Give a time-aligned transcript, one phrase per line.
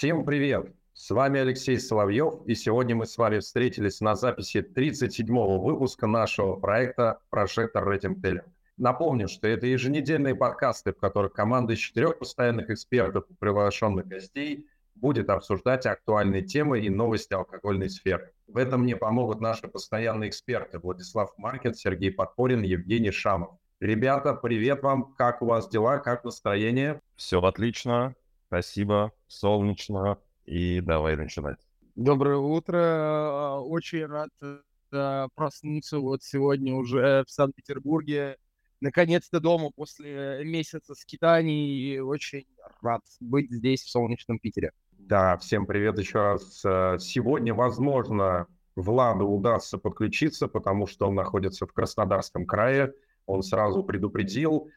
[0.00, 0.74] Всем привет!
[0.94, 6.56] С вами Алексей Соловьев, и сегодня мы с вами встретились на записи 37-го выпуска нашего
[6.56, 8.46] проекта «Прожектор Рейтинг Теллинг».
[8.78, 14.66] Напомню, что это еженедельные подкасты, в которых команда из четырех постоянных экспертов и приглашенных гостей
[14.94, 18.32] будет обсуждать актуальные темы и новости алкогольной сферы.
[18.46, 23.50] В этом мне помогут наши постоянные эксперты Владислав Маркет, Сергей Подпорин, Евгений Шамов.
[23.80, 27.02] Ребята, привет вам, как у вас дела, как настроение?
[27.16, 28.14] Все отлично,
[28.50, 31.58] спасибо, солнечно, и давай начинать.
[31.94, 33.60] Доброе утро.
[33.60, 38.38] Очень рад э, проснуться вот сегодня уже в Санкт-Петербурге.
[38.80, 41.94] Наконец-то дома после месяца скитаний.
[41.94, 42.44] И очень
[42.82, 44.72] рад быть здесь, в солнечном Питере.
[44.98, 46.60] Да, всем привет еще раз.
[46.64, 52.94] Э, сегодня, возможно, Владу удастся подключиться, потому что он находится в Краснодарском крае.
[53.26, 54.70] Он сразу предупредил.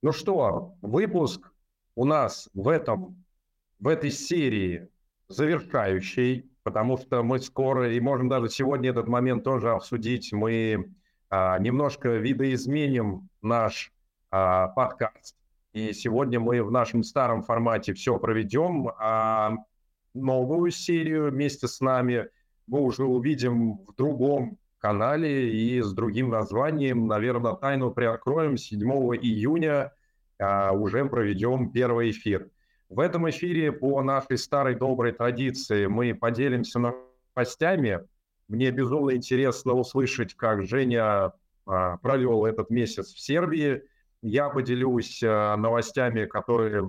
[0.00, 1.50] Ну что, выпуск
[1.96, 3.24] у нас в этом
[3.80, 4.88] в этой серии
[5.28, 10.94] завершающий, потому что мы скоро, и можем даже сегодня этот момент тоже обсудить, мы
[11.30, 13.92] а, немножко видоизменим наш
[14.30, 15.36] а, подкаст.
[15.72, 19.56] И сегодня мы в нашем старом формате все проведем, а
[20.14, 22.28] новую серию вместе с нами
[22.66, 27.06] мы уже увидим в другом канале и с другим названием.
[27.06, 28.80] Наверное, тайну приоткроем 7
[29.16, 29.92] июня,
[30.38, 32.50] уже проведем первый эфир.
[32.88, 36.78] В этом эфире по нашей старой доброй традиции мы поделимся
[37.34, 38.00] новостями.
[38.48, 41.32] Мне безумно интересно услышать, как Женя
[41.66, 43.82] а, провел этот месяц в Сербии.
[44.22, 46.88] Я поделюсь а, новостями, которые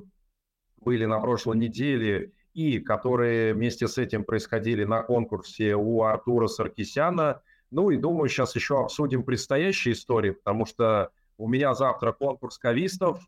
[0.82, 7.42] были на прошлой неделе и которые вместе с этим происходили на конкурсе у Артура Саркисяна.
[7.72, 11.10] Ну и думаю, сейчас еще обсудим предстоящие истории, потому что
[11.40, 13.20] у меня завтра конкурс кавистов,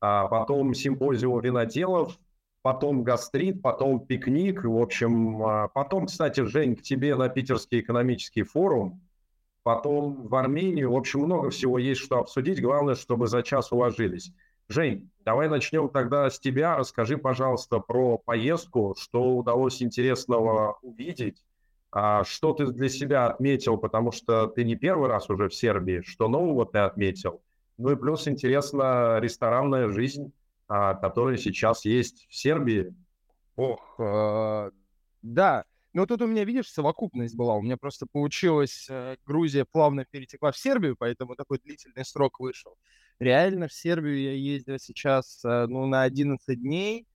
[0.00, 2.18] а потом симпозиум виноделов,
[2.62, 4.64] потом гастрит, потом пикник.
[4.64, 9.00] В общем, а, потом, кстати, Жень, к тебе на Питерский экономический форум,
[9.62, 10.92] потом в Армению.
[10.92, 12.60] В общем, много всего есть, что обсудить.
[12.60, 14.32] Главное, чтобы за час уложились.
[14.68, 16.76] Жень, давай начнем тогда с тебя.
[16.76, 21.44] Расскажи, пожалуйста, про поездку, что удалось интересного увидеть,
[21.92, 26.02] а что ты для себя отметил, потому что ты не первый раз уже в Сербии,
[26.02, 27.42] что нового ты отметил.
[27.78, 30.32] Ну и плюс интересна ресторанная жизнь,
[30.68, 32.94] а, которая сейчас есть в Сербии.
[33.56, 34.70] Ох, э,
[35.22, 35.64] да.
[35.92, 37.54] Ну тут у меня, видишь, совокупность была.
[37.54, 42.76] У меня просто получилось, э, Грузия плавно перетекла в Сербию, поэтому такой длительный срок вышел.
[43.18, 47.06] Реально в Сербию я ездил сейчас, э, ну, на 11 дней,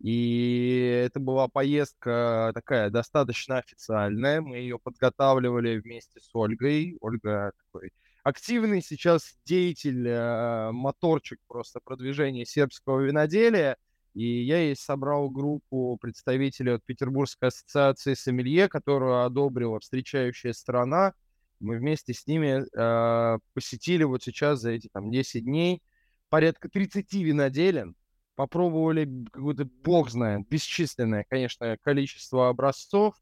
[0.00, 4.42] и это была поездка такая достаточно официальная.
[4.42, 6.98] Мы ее подготавливали вместе с Ольгой.
[7.00, 7.92] Ольга такой
[8.26, 13.76] активный сейчас деятель, э, моторчик просто продвижения сербского виноделия.
[14.14, 21.12] И я ей собрал группу представителей от Петербургской ассоциации сомелье, которую одобрила встречающая страна.
[21.60, 25.80] Мы вместе с ними э, посетили вот сейчас за эти там 10 дней
[26.28, 27.94] порядка 30 виноделин.
[28.34, 33.14] Попробовали какое-то, бог знает, бесчисленное, конечно, количество образцов.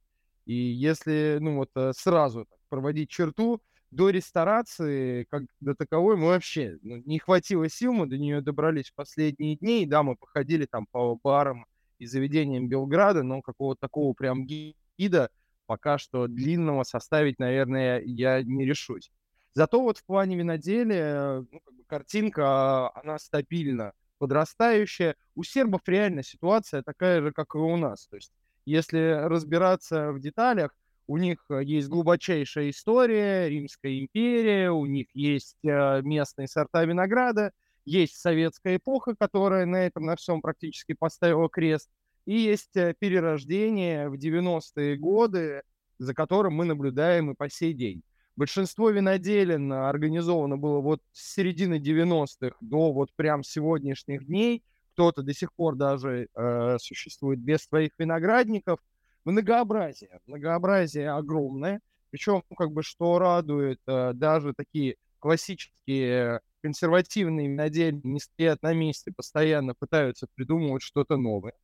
[0.46, 3.60] И если, ну вот, э, сразу проводить черту,
[3.94, 8.90] до ресторации, как до таковой, мы вообще ну, не хватило сил, мы до нее добрались
[8.90, 11.66] в последние дни, да, мы походили там по барам
[11.98, 15.30] и заведениям Белграда, но какого-то такого прям гида
[15.66, 19.10] пока что длинного составить, наверное, я не решусь.
[19.54, 25.16] Зато вот в плане виноделия ну, как бы картинка, она стабильно подрастающая.
[25.34, 28.06] У сербов реально ситуация такая же, как и у нас.
[28.08, 28.32] То есть
[28.66, 30.74] если разбираться в деталях,
[31.06, 37.52] у них э, есть глубочайшая история, Римская империя, у них есть э, местные сорта винограда,
[37.84, 41.90] есть советская эпоха, которая на этом, на всем практически поставила крест,
[42.24, 45.62] и есть э, перерождение в 90-е годы,
[45.98, 48.02] за которым мы наблюдаем и по сей день.
[48.36, 54.64] Большинство виноделин организовано было вот с середины 90-х до вот прям сегодняшних дней.
[54.94, 58.80] Кто-то до сих пор даже э, существует без своих виноградников–
[59.24, 60.20] многообразие.
[60.26, 61.80] Многообразие огромное.
[62.10, 69.12] Причем, как бы, что радует, э, даже такие классические консервативные винодельни не стоят на месте,
[69.14, 71.54] постоянно пытаются придумывать что-то новое.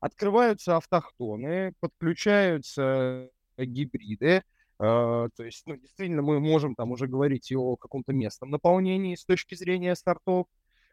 [0.00, 4.42] Открываются автохтоны, подключаются гибриды,
[4.78, 9.14] Uh, то есть, ну, действительно, мы можем там уже говорить и о каком-то местном наполнении
[9.14, 10.48] с точки зрения стартов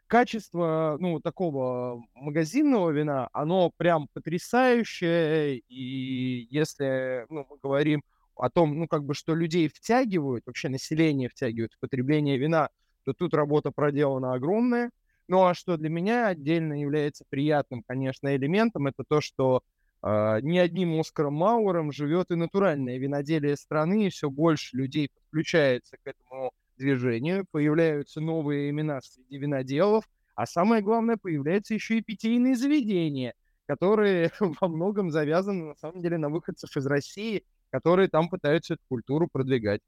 [0.06, 8.02] качество, ну, такого магазинного вина, оно прям потрясающее, и если, ну, мы говорим
[8.36, 12.68] о том, ну, как бы, что людей втягивают, вообще население втягивают в потребление вина,
[13.04, 14.90] то тут работа проделана огромная.
[15.28, 19.62] Ну, а что для меня отдельно является приятным, конечно, элементом, это то, что
[20.02, 25.96] э, не одним Оскаром Мауэром живет и натуральное виноделие страны, и все больше людей подключается
[26.02, 32.56] к этому движению, появляются новые имена среди виноделов, а самое главное, появляются еще и питейные
[32.56, 33.34] заведения,
[33.66, 34.30] которые
[34.60, 39.28] во многом завязаны, на самом деле, на выходцев из России, которые там пытаются эту культуру
[39.28, 39.80] продвигать.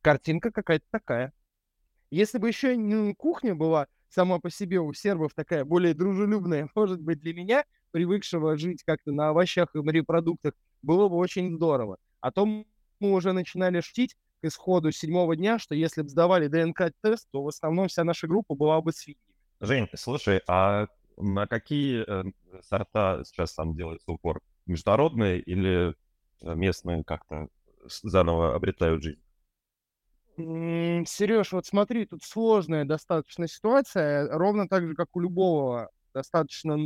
[0.00, 1.32] Картинка какая-то такая.
[2.10, 7.00] Если бы еще ну, кухня была сама по себе у сербов такая более дружелюбная, может
[7.00, 11.98] быть, для меня, привыкшего жить как-то на овощах и морепродуктах, было бы очень здорово.
[12.20, 12.64] А то мы
[13.00, 17.88] уже начинали шутить к исходу седьмого дня, что если бы сдавали ДНК-тест, то в основном
[17.88, 19.22] вся наша группа была бы свиньями.
[19.60, 22.24] Жень, слушай, а на какие э,
[22.62, 24.40] сорта сейчас там делается упор?
[24.66, 25.94] Международные или
[26.40, 27.48] э, местные как-то
[27.84, 29.22] заново обретают жизнь?
[30.36, 36.78] Сереж, вот смотри, тут сложная достаточно ситуация, ровно так же, как у любого достаточно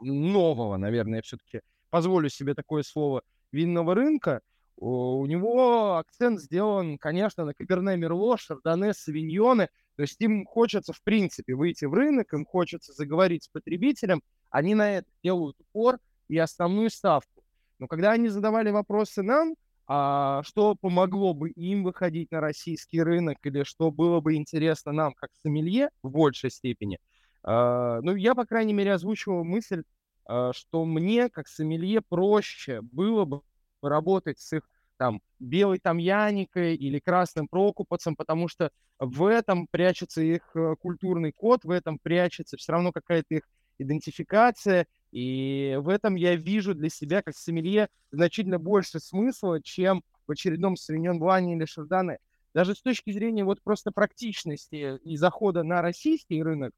[0.00, 1.60] нового, наверное, все-таки
[1.90, 4.40] позволю себе такое слово, винного рынка.
[4.76, 9.68] У него акцент сделан, конечно, на Каберне Мерло, Шардоне, Савиньоны.
[9.96, 14.22] То есть им хочется, в принципе, выйти в рынок, им хочется заговорить с потребителем.
[14.50, 15.98] Они на это делают упор
[16.28, 17.44] и основную ставку.
[17.78, 19.54] Но когда они задавали вопросы нам,
[19.86, 25.12] а что помогло бы им выходить на российский рынок или что было бы интересно нам
[25.12, 26.98] как сомелье в большей степени,
[27.42, 29.82] а, ну, я, по крайней мере, озвучивал мысль,
[30.24, 33.42] а, что мне, как сомелье, проще было бы
[33.88, 40.22] работать с их там белой там Яникой или красным Прокупацем, потому что в этом прячется
[40.22, 43.48] их э, культурный код, в этом прячется все равно какая-то их
[43.78, 50.32] идентификация, и в этом я вижу для себя, как сомелье, значительно больше смысла, чем в
[50.32, 52.18] очередном Савиньон Блане или Шардане.
[52.54, 56.72] Даже с точки зрения вот просто практичности и захода на российский рынок,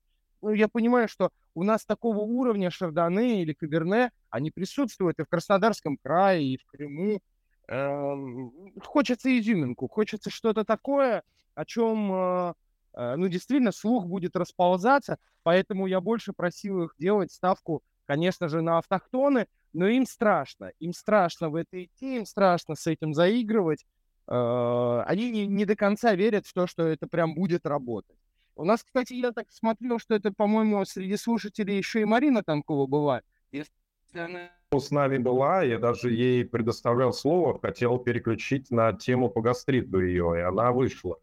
[0.44, 5.28] ну, я понимаю, что у нас такого уровня Шарданы или Каберне, они присутствуют и в
[5.28, 7.20] Краснодарском крае, и в Крыму.
[7.68, 11.22] Эм, хочется изюминку, хочется что-то такое,
[11.54, 12.54] о чем, э,
[12.94, 18.62] э, ну, действительно, слух будет расползаться, поэтому я больше просил их делать ставку конечно же,
[18.62, 20.72] на автохтоны, но им страшно.
[20.78, 23.84] Им страшно в это идти, им страшно с этим заигрывать.
[24.28, 28.16] Э, они не, не до конца верят в то, что это прям будет работать.
[28.56, 32.86] У нас, кстати, я так смотрел, что это, по-моему, среди слушателей еще и Марина Танкова
[32.86, 33.22] была.
[33.50, 33.72] Если
[34.14, 34.50] она...
[34.72, 40.34] С нами была, я даже ей предоставлял слово, хотел переключить на тему по гастриту ее,
[40.36, 41.18] и она вышла.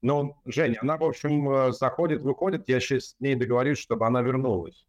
[0.00, 4.20] Но, Женя, она, в общем, э, заходит, выходит, я сейчас с ней договорюсь, чтобы она
[4.20, 4.86] вернулась.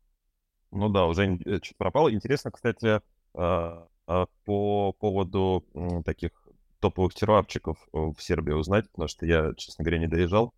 [0.71, 2.13] Ну да, уже э, что-то пропало.
[2.13, 3.01] Интересно, кстати,
[3.33, 5.65] а, а, по поводу
[6.05, 6.31] таких
[6.79, 10.53] топовых тервапчиков э, в Сербии узнать, потому что я, честно говоря, не доезжал.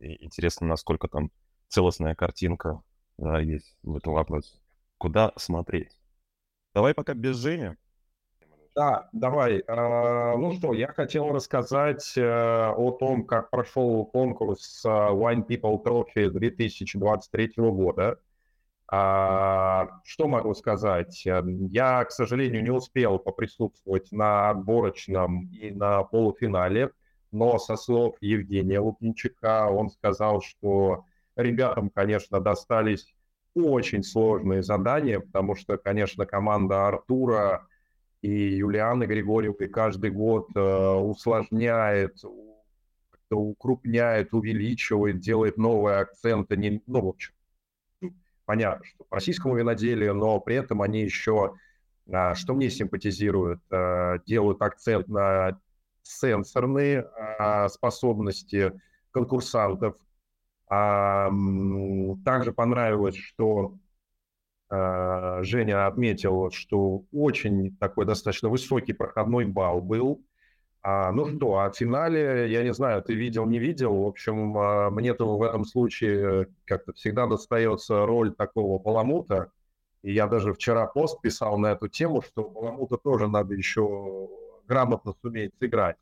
[0.00, 1.30] И интересно, насколько там
[1.68, 2.82] целостная картинка
[3.18, 4.56] да, есть в этом вопросе.
[4.98, 5.98] Куда смотреть?
[6.74, 7.76] Давай пока без Жени.
[8.74, 9.58] Да, давай.
[9.66, 16.30] А, ну что, я хотел рассказать э, о том, как прошел конкурс Wine People Trophy
[16.30, 18.20] 2023 года.
[18.90, 21.24] А, что могу сказать?
[21.24, 26.92] Я, к сожалению, не успел поприсутствовать на отборочном и на полуфинале,
[27.30, 31.04] но со слов Евгения Лукинчика он сказал, что
[31.36, 33.14] ребятам, конечно, достались
[33.54, 37.66] очень сложные задания, потому что, конечно, команда Артура
[38.22, 42.16] и Юлианы Григорьевой каждый год э, усложняет,
[43.30, 47.34] укрупняет, увеличивает, делает новые акценты, не, ну, в общем,
[48.44, 51.54] понятно, что по российскому виноделию, но при этом они еще,
[52.10, 55.60] а, что мне симпатизируют, а, делают акцент на
[56.08, 58.72] сенсорные а, способности
[59.10, 59.96] конкурсантов.
[60.68, 63.78] Также понравилось, что
[64.68, 70.22] Женя отметил, что очень такой достаточно высокий проходной балл был.
[70.90, 74.56] А, ну что, а в финале, я не знаю, ты видел, не видел, в общем,
[74.56, 79.50] а, мне-то в этом случае как-то всегда достается роль такого баламута,
[80.02, 84.28] и я даже вчера пост писал на эту тему, что баламута тоже надо еще
[84.68, 85.96] грамотно суметь сыграть.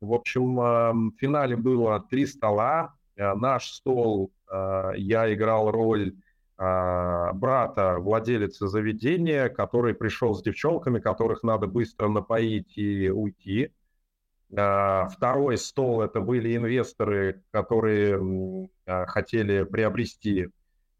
[0.00, 6.14] В общем, в финале было три стола, а, наш стол, я играл роль
[6.56, 13.72] брата владелицы заведения, который пришел с девчонками, которых надо быстро напоить и уйти.
[14.50, 20.48] Второй стол– это были инвесторы, которые хотели приобрести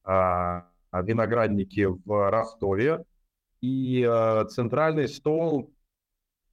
[0.07, 3.05] виноградники в Ростове.
[3.61, 4.03] И
[4.51, 5.73] центральный стол,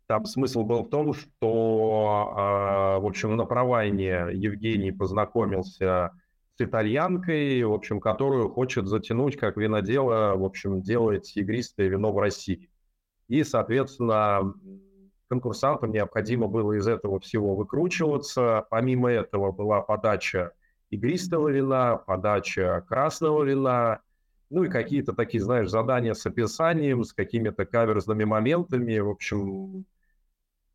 [0.07, 6.11] там смысл был в том, что, в общем, на провайне Евгений познакомился
[6.55, 12.19] с итальянкой, в общем, которую хочет затянуть как винодела, в общем, делать игристое вино в
[12.19, 12.69] России.
[13.27, 14.53] и, соответственно,
[15.27, 18.65] конкурсантам необходимо было из этого всего выкручиваться.
[18.69, 20.51] Помимо этого была подача
[20.89, 23.99] игристого вина, подача красного вина,
[24.49, 28.97] ну и какие-то такие, знаешь, задания с описанием, с какими-то каверзными моментами.
[28.99, 29.85] В общем,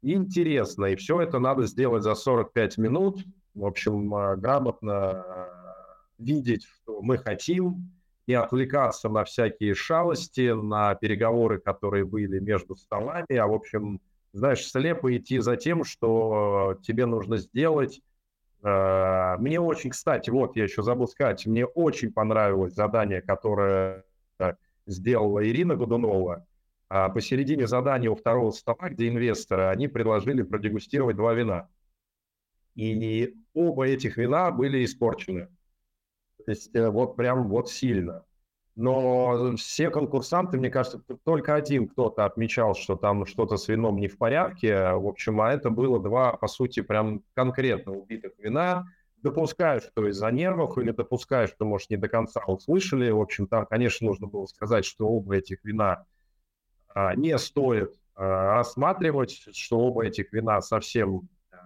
[0.03, 0.87] интересно.
[0.87, 3.25] И все это надо сделать за 45 минут.
[3.55, 5.25] В общем, а, грамотно
[6.19, 7.91] видеть, что мы хотим,
[8.27, 14.01] не отвлекаться на всякие шалости, на переговоры, которые были между столами, а, в общем,
[14.33, 18.01] знаешь, слепо идти за тем, что тебе нужно сделать.
[18.63, 24.05] А, мне очень, кстати, вот я еще забыл сказать, мне очень понравилось задание, которое
[24.87, 26.47] сделала Ирина Годунова.
[26.95, 31.71] А посередине задания у второго стола, где инвесторы, они предложили продегустировать два вина.
[32.75, 35.49] И оба этих вина были испорчены.
[36.45, 38.27] То есть э, вот прям вот сильно.
[38.77, 44.09] Но все конкурсанты, мне кажется, только один кто-то отмечал, что там что-то с вином не
[44.09, 44.93] в порядке.
[44.93, 48.85] В общем, а это было два, по сути, прям конкретно убитых вина.
[49.23, 53.11] Допускаю, что из-за нервов, или допускаю, что, может, не до конца услышали.
[53.11, 56.05] В общем, там, конечно, нужно было сказать, что оба этих вина
[57.17, 61.57] не стоит а, рассматривать, что оба этих вина совсем а,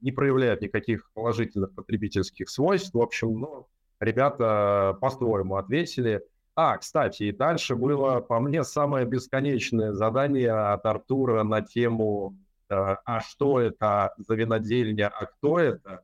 [0.00, 2.94] не проявляют никаких положительных потребительских свойств.
[2.94, 3.66] В общем, ну,
[4.00, 6.22] ребята по-своему ответили.
[6.54, 12.36] А, кстати, и дальше было, по мне, самое бесконечное задание от Артура на тему
[12.68, 16.02] э, «А что это за винодельня, а кто это?».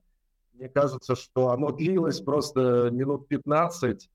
[0.52, 4.08] Мне кажется, что оно длилось просто минут 15,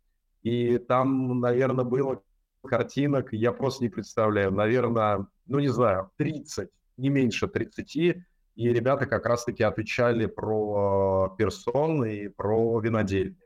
[0.44, 2.22] и там, наверное, было
[2.68, 8.24] картинок, я просто не представляю, наверное, ну не знаю, 30, не меньше 30, и
[8.56, 13.38] ребята как раз-таки отвечали про персон и про винодельни.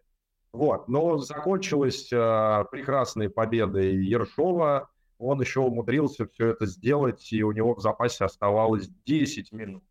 [0.51, 4.89] Вот, но закончилась э, прекрасной победой Ершова.
[5.17, 9.83] Он еще умудрился все это сделать, и у него в запасе оставалось 10 минут.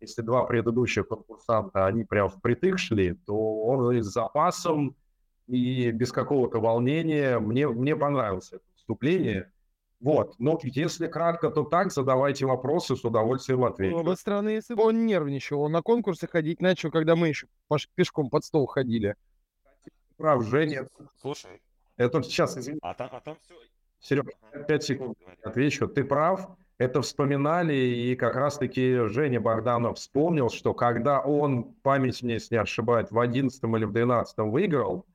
[0.00, 4.94] Если два предыдущих конкурсанта, они прям впритык шли, то он с запасом,
[5.46, 7.38] и без какого-то волнения.
[7.38, 9.52] Мне, мне понравилось это вступление.
[10.00, 13.94] Вот, но если кратко, то так, задавайте вопросы, с удовольствием отвечу.
[13.94, 15.62] Было бы странно, если бы он нервничал.
[15.62, 17.46] Он на конкурсы ходить начал, когда мы еще
[17.94, 19.16] пешком под стол ходили
[20.16, 20.86] прав, Женя.
[21.20, 21.62] Слушай.
[21.96, 22.78] Это сейчас, извини.
[22.82, 23.54] А там, а там все...
[24.00, 24.32] Серега,
[24.68, 25.88] 5 секунд отвечу.
[25.88, 32.34] Ты прав, это вспоминали, и как раз-таки Женя Богданов вспомнил, что когда он, память мне,
[32.34, 35.06] если не ошибает, в 11 или в 12 выиграл,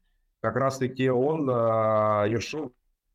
[0.41, 1.53] как раз-таки он, э,
[2.29, 2.71] Ершов,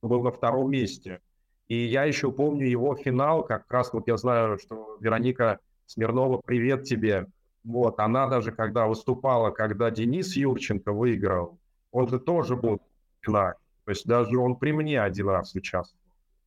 [0.09, 1.21] был на втором месте.
[1.69, 6.85] И я еще помню его финал, как раз вот я знаю, что Вероника Смирнова, привет
[6.85, 7.27] тебе.
[7.65, 11.59] Вот, она даже когда выступала, когда Денис Юрченко выиграл,
[11.91, 12.81] он же тоже был
[13.25, 13.55] То
[13.89, 16.01] есть даже он при мне один раз участвовал.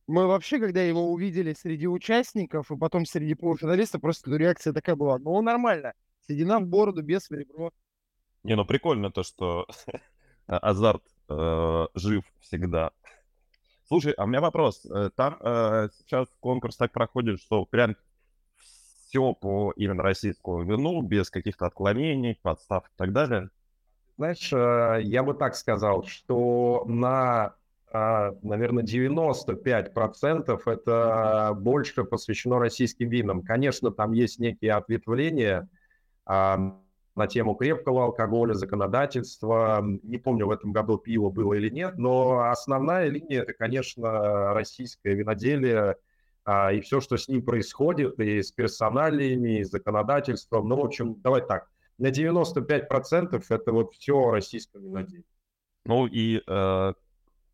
[0.06, 5.18] Мы вообще, когда его увидели среди участников и потом среди полуфиналистов, просто реакция такая была.
[5.18, 5.92] Ну, нормально.
[6.26, 7.70] Седина в бороду, без в ребро.
[8.42, 9.66] Не, ну прикольно то, что
[10.46, 12.92] азарт э, жив всегда.
[13.90, 14.86] Слушай, а у меня вопрос.
[14.86, 17.96] Э, там э, сейчас конкурс так проходит, что прям
[18.56, 23.50] все по именно российскому вину, без каких-то отклонений, подстав и так далее.
[24.16, 27.56] Знаешь, э, я бы так сказал, что на,
[27.92, 33.42] а, наверное, 95% это больше посвящено российским винам.
[33.42, 35.68] Конечно, там есть некие ответвления
[37.20, 39.84] на тему крепкого алкоголя, законодательства.
[40.02, 45.14] Не помню, в этом году пиво было или нет, но основная линия– это, конечно, российское
[45.14, 45.96] виноделие
[46.44, 50.68] а, и все, что с ним происходит, и с персоналиями, и с законодательством.
[50.68, 51.68] Ну, в общем, давай так–
[52.00, 55.24] на 95% это вот все российское виноделие.
[55.84, 56.92] Ну и э,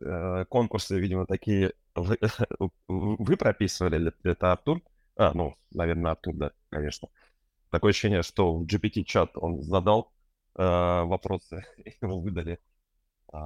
[0.01, 2.17] э, конкурсы, видимо, такие вы,
[2.89, 4.81] вы прописывали, это Артур?
[5.17, 7.09] А, ну, наверное, Артур, да, конечно.
[7.71, 10.13] Такое ощущение, что GPT-чат он задал
[10.57, 11.65] э, вопросы,
[12.01, 12.59] ему выдали
[13.33, 13.39] э,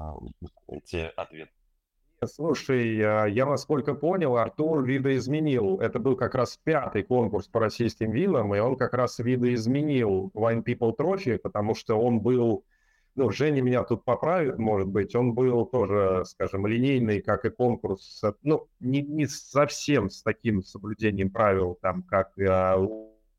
[0.69, 1.53] эти ответы.
[2.27, 5.81] Слушай, я, насколько понял, Артур видоизменил.
[5.81, 10.62] Это был как раз пятый конкурс по российским винам, и он как раз видоизменил Wine
[10.62, 12.67] People Trophy, потому что он был,
[13.15, 18.23] ну, Женя меня тут поправит, может быть, он был тоже, скажем, линейный, как и конкурс,
[18.43, 22.87] ну, не, не совсем с таким соблюдением правил, там, как а,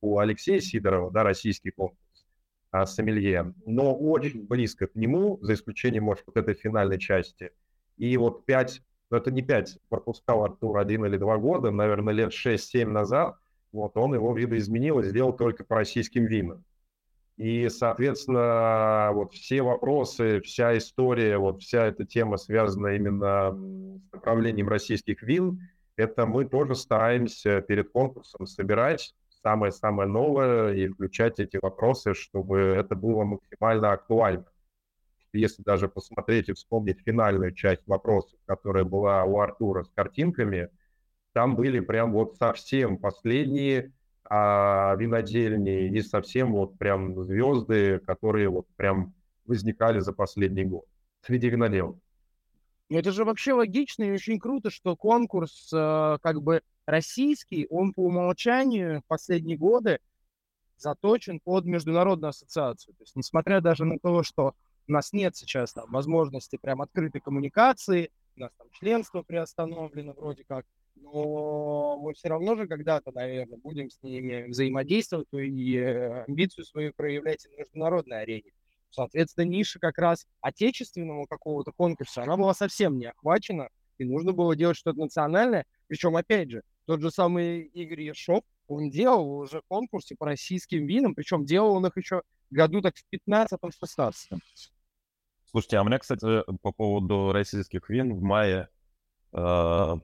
[0.02, 2.26] у Алексея Сидорова, да, российский конкурс
[2.72, 7.52] а, сомелье, но очень близко к нему, за исключением, может, вот этой финальной части–
[8.02, 8.82] и вот пять,
[9.12, 13.36] ну это не пять, пропускал Артур один или два года, наверное, лет 6-7 назад,
[13.72, 16.66] вот он его видоизменил и сделал только по российским винам.
[17.38, 24.68] И, соответственно, вот все вопросы, вся история, вот вся эта тема связана именно с направлением
[24.68, 25.60] российских вин,
[25.96, 32.96] это мы тоже стараемся перед конкурсом собирать самое-самое новое и включать эти вопросы, чтобы это
[32.96, 34.46] было максимально актуально.
[35.34, 40.70] Если даже посмотреть и вспомнить финальную часть вопросов, которая была у Артура с картинками,
[41.34, 43.94] там были прям вот совсем последние
[44.26, 49.14] а, винодельни и совсем вот прям звезды, которые вот прям
[49.46, 50.86] возникали за последний год
[51.22, 51.98] среди виноделов.
[52.92, 57.94] Ну, это же вообще логично и очень круто, что конкурс э, как бы российский, он
[57.94, 60.00] по умолчанию в последние годы
[60.76, 62.94] заточен под международную ассоциацию.
[62.96, 64.56] То есть, несмотря даже на то, что
[64.90, 70.44] у нас нет сейчас там возможности прям открытой коммуникации, у нас там членство приостановлено вроде
[70.44, 76.66] как, но мы все равно же когда-то, наверное, будем с ними взаимодействовать и э, амбицию
[76.66, 78.52] свою проявлять на международной арене.
[78.92, 84.56] Соответственно, ниша как раз отечественного какого-то конкурса, она была совсем не охвачена, и нужно было
[84.56, 85.66] делать что-то национальное.
[85.88, 91.16] Причем, опять же, тот же самый Игорь Ершов, он делал уже конкурсы по российским винам,
[91.16, 94.14] причем делал он их еще году так в 15-16.
[95.46, 98.70] Слушайте, а у меня, кстати, по поводу российских вин в мае
[99.34, 99.96] э,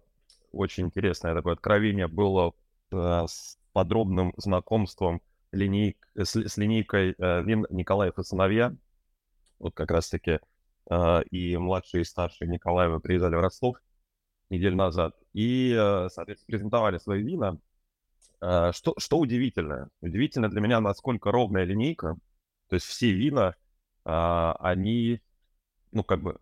[0.51, 2.53] очень интересное такое откровение было
[2.91, 8.74] э, с подробным знакомством линей, с, с линейкой э, вин Николаев и сыновья.
[9.60, 10.39] Вот как раз-таки
[10.89, 13.77] э, и младшие, и старшие Николаевы приезжали в Ростов
[14.50, 17.58] неделю назад и, э, соответственно, презентовали свои вина.
[18.42, 19.89] Э, что, что удивительно?
[20.01, 22.16] Удивительно для меня, насколько ровная линейка.
[22.70, 23.56] То есть все вина,
[24.06, 25.22] э, они,
[25.92, 26.38] ну, как бы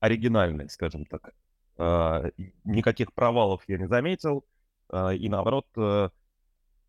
[0.00, 1.32] оригинальные, скажем так.
[1.78, 2.30] Э,
[2.64, 4.44] никаких провалов я не заметил.
[4.90, 6.10] Э, и наоборот, э,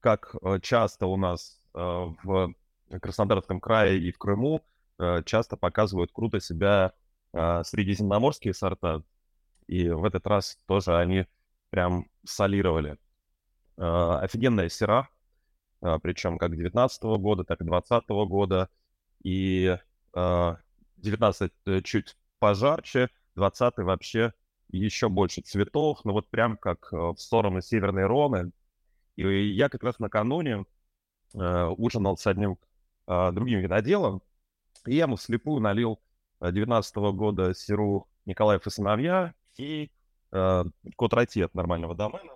[0.05, 2.53] как э, часто у нас э, в
[3.01, 4.61] Краснодарском крае и в Крыму
[4.99, 6.93] э, часто показывают круто себя
[7.33, 9.03] средиземноморские сорта.
[9.67, 11.25] И в этот раз тоже они
[11.69, 12.97] прям солировали.
[13.75, 15.09] Офигенная сера,
[15.81, 18.69] причем как 19 года, так и 20 года.
[19.21, 19.77] И
[20.13, 21.51] 19
[21.83, 24.31] чуть пожарче, 20 вообще
[24.69, 28.53] еще больше цветов, но вот прям как в сторону Северной Роны,
[29.15, 30.65] и я как раз накануне
[31.33, 32.57] э, ужинал с одним
[33.07, 34.21] э, другим виноделом,
[34.85, 35.99] и я ему вслепую налил
[36.41, 39.91] 19 -го года Серу Николаев и сыновья и
[40.31, 40.63] э,
[40.95, 42.33] код от нормального домена.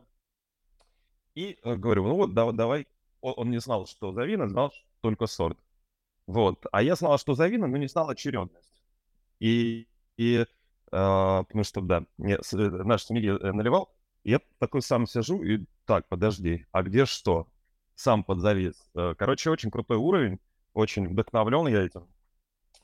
[1.36, 2.88] И э, говорю, ну вот, давай, давай.
[3.22, 5.58] Он, он не знал, что за вино, знал только сорт.
[6.28, 6.66] Вот.
[6.72, 8.74] А я знал, что за вино, но не знал очередность.
[9.40, 9.88] И,
[10.18, 10.46] и э,
[10.92, 13.90] потому что, да, мне, э, наш семья э, наливал,
[14.30, 17.48] я такой сам сижу и так, подожди, а где что?
[17.96, 18.76] Сам подзавис.
[18.96, 20.40] Э, короче, очень крутой уровень,
[20.74, 22.08] очень вдохновлен я этим.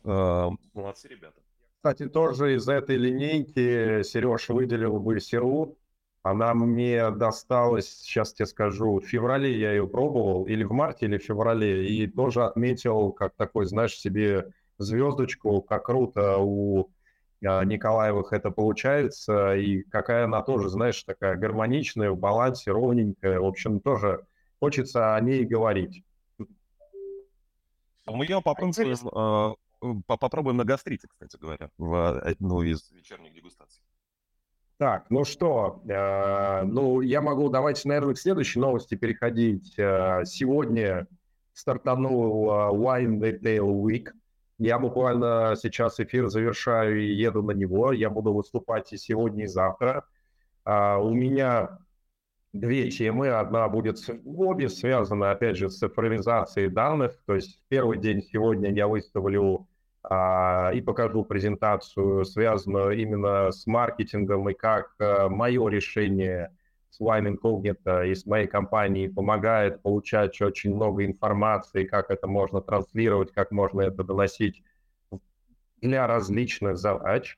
[0.04, 1.40] Э, молодцы ребята.
[1.78, 5.78] Кстати, тоже из этой линейки Сереж выделил бы Серу.
[6.24, 11.20] Она мне досталась, сейчас тебе скажу, в феврале я ее пробовал, или в марте, или
[11.20, 16.90] в феврале, и тоже отметил, как такой, знаешь, себе звездочку, как круто у
[17.42, 23.40] Николаевых это получается, и какая она тоже, знаешь, такая гармоничная, в балансе, ровненькая.
[23.40, 24.26] В общем, тоже
[24.60, 26.04] хочется о ней говорить.
[28.08, 29.54] Мы ее попробуем, а,
[30.06, 33.82] попробуем на гастрите, кстати говоря, в одну из вечерних дегустаций.
[34.78, 39.74] Так, ну что, э, ну я могу, давайте, наверное, к следующей новости переходить.
[39.78, 41.08] Э, сегодня
[41.54, 44.10] стартанул э, Wine Retail Week–
[44.58, 47.92] я буквально сейчас эфир завершаю и еду на него.
[47.92, 50.06] Я буду выступать и сегодня, и завтра.
[50.64, 51.80] А, у меня
[52.54, 53.30] две темы.
[53.30, 57.20] Одна будет, обе связаны, опять же, с цифровизацией данных.
[57.26, 59.68] То есть первый день сегодня я выставлю
[60.04, 66.56] а, и покажу презентацию, связанную именно с маркетингом и как а, мое решение–
[66.96, 73.34] с Wine Incognito из моей компании помогает получать очень много информации, как это можно транслировать,
[73.34, 74.64] как можно это доносить
[75.82, 77.38] для различных задач.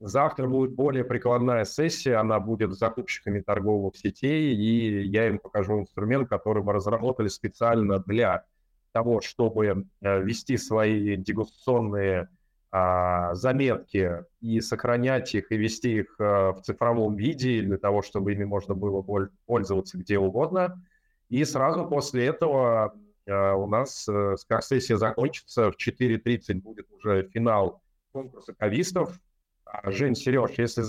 [0.00, 5.80] Завтра будет более прикладная сессия, она будет с закупщиками торговых сетей, и я им покажу
[5.80, 8.44] инструмент, который мы разработали специально для
[8.92, 12.28] того, чтобы э, вести свои дегустационные
[12.70, 18.44] заметки и сохранять их и вести их а, в цифровом виде для того, чтобы ими
[18.44, 19.02] можно было
[19.46, 20.82] пользоваться где угодно.
[21.30, 22.94] И сразу после этого
[23.28, 29.18] а, у нас а, сессия закончится, в 4.30 будет уже финал конкурса кавистов.
[29.64, 30.84] А, Жень, Сереж, если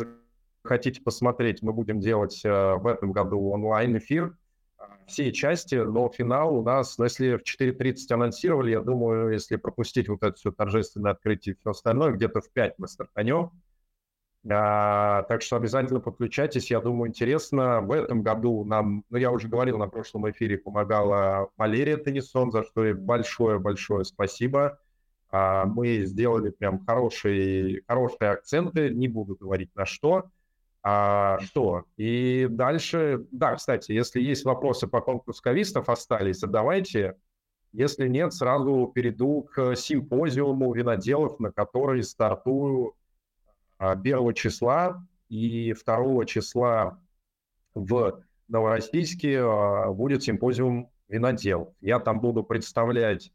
[0.64, 4.36] хотите посмотреть, мы будем делать а, в этом году онлайн-эфир
[5.10, 10.08] все части, но финал у нас, ну, если в 4.30 анонсировали, я думаю, если пропустить
[10.08, 13.52] вот это все торжественное открытие и все остальное, где-то в 5 мы стартанем.
[14.50, 17.82] А, так что обязательно подключайтесь, я думаю, интересно.
[17.82, 22.64] В этом году нам, ну, я уже говорил на прошлом эфире, помогала Валерия Теннисон, за
[22.64, 24.80] что ей большое-большое спасибо.
[25.32, 30.30] А, мы сделали прям хорошие, хорошие акценты, не буду говорить на что.
[30.82, 31.84] А, что?
[31.98, 37.16] И дальше, да, кстати, если есть вопросы по конкурсу кавистов остались, задавайте.
[37.72, 42.96] Если нет, сразу перейду к симпозиуму виноделов, на который стартую
[43.78, 47.00] 1 а, числа и 2 числа
[47.76, 51.76] в Новороссийске а, будет симпозиум винодел.
[51.82, 53.32] Я там буду представлять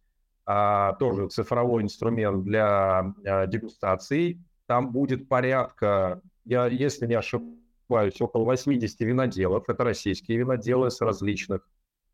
[0.46, 4.42] а, тоже цифровой инструмент для а, дегустации.
[4.66, 9.68] Там будет порядка, я, если не ошибаюсь, около 80 виноделов.
[9.68, 11.68] Это российские виноделы с различных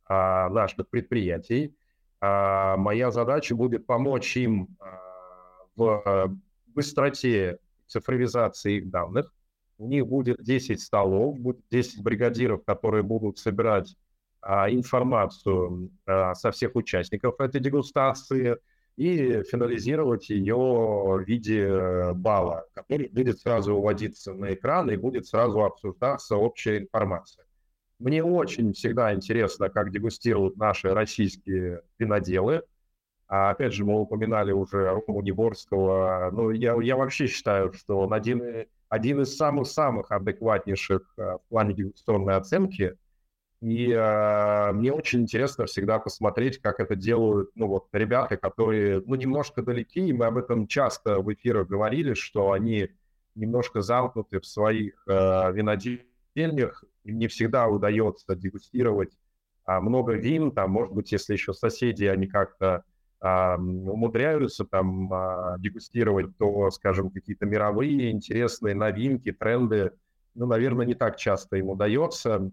[0.06, 1.74] а, наших предприятий.
[2.20, 4.98] А, моя задача будет помочь им а,
[5.76, 6.36] в
[6.68, 9.32] быстроте цифровизации их данных.
[9.78, 13.96] У них будет 10 столов, будет 10 бригадиров, которые будут собирать
[14.42, 18.56] а, информацию а, со всех участников этой дегустации
[18.96, 25.26] и финализировать ее в виде э, балла, который будет сразу выводиться на экран и будет
[25.26, 27.44] сразу обсуждаться общая информация.
[27.98, 32.62] Мне очень всегда интересно, как дегустируют наши российские виноделы.
[33.28, 36.30] А опять же, мы упоминали уже Рому Неборского.
[36.32, 41.74] Ну, я, я вообще считаю, что он один, один из самых-самых адекватнейших а, в плане
[41.74, 42.96] дегустационной оценки.
[43.60, 49.14] И э, мне очень интересно всегда посмотреть, как это делают, ну вот, ребята, которые, ну,
[49.16, 52.88] немножко далеки, и мы об этом часто в эфирах говорили, что они
[53.34, 59.12] немножко замкнуты в своих э, винодельнях, им не всегда удается дегустировать
[59.64, 62.84] а, много вин, там, может быть, если еще соседи, они как-то
[63.20, 69.92] а, умудряются там а, дегустировать, то, скажем, какие-то мировые интересные новинки, тренды,
[70.34, 72.50] ну, наверное, не так часто им удается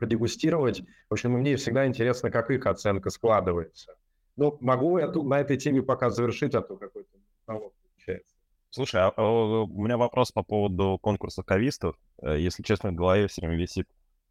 [0.00, 0.82] продегустировать.
[1.10, 3.94] В общем, мне всегда интересно, как их оценка складывается.
[4.36, 7.10] Ну, могу я на этой теме пока завершить, а то какой-то
[7.44, 8.34] получается.
[8.70, 11.96] Слушай, а, а, у меня вопрос по поводу конкурса кавистов.
[12.22, 13.88] Э, если честно, в голове все время висит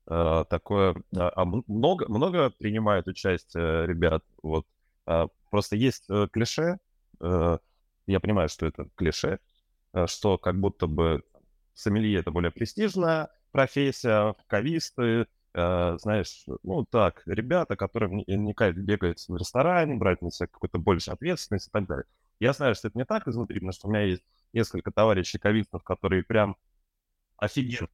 [0.10, 0.96] э, такое...
[1.16, 4.24] А, а много, много принимает участие ребят?
[4.42, 4.66] Вот.
[5.06, 6.80] А, просто есть э, клише,
[7.22, 9.40] я понимаю, что это клише,
[10.06, 11.22] что как будто бы
[11.74, 19.96] сомелье— это более престижная профессия, кависты, знаешь, ну так, ребята, которые не бегают в ресторане,
[19.96, 22.06] брать на себя какую-то больше ответственность и так далее.
[22.40, 25.84] Я знаю, что это не так изнутри, потому что у меня есть несколько товарищей ковидов,
[25.84, 26.56] которые прям
[27.38, 27.90] офигенные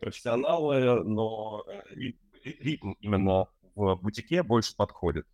[0.00, 2.12] профессионалы, но э,
[2.44, 5.26] ритм именно в бутике больше подходит.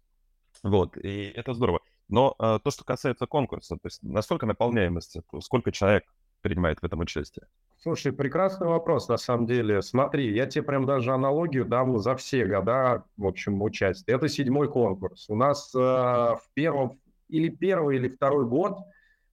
[0.63, 1.81] Вот, и это здорово.
[2.09, 6.05] Но э, то, что касается конкурса, то есть насколько наполняемость, сколько человек
[6.41, 7.47] принимает в этом участие?
[7.81, 9.83] Слушай, прекрасный вопрос, на самом деле.
[9.83, 14.13] Смотри, я тебе прям даже аналогию дам за все года, в общем, участия.
[14.13, 15.27] Это седьмой конкурс.
[15.29, 16.99] У нас э, в первом
[17.29, 18.79] или первый, или второй год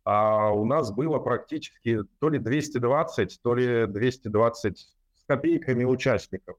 [0.06, 6.58] а у нас было практически то ли 220, то ли 220 с копейками участников.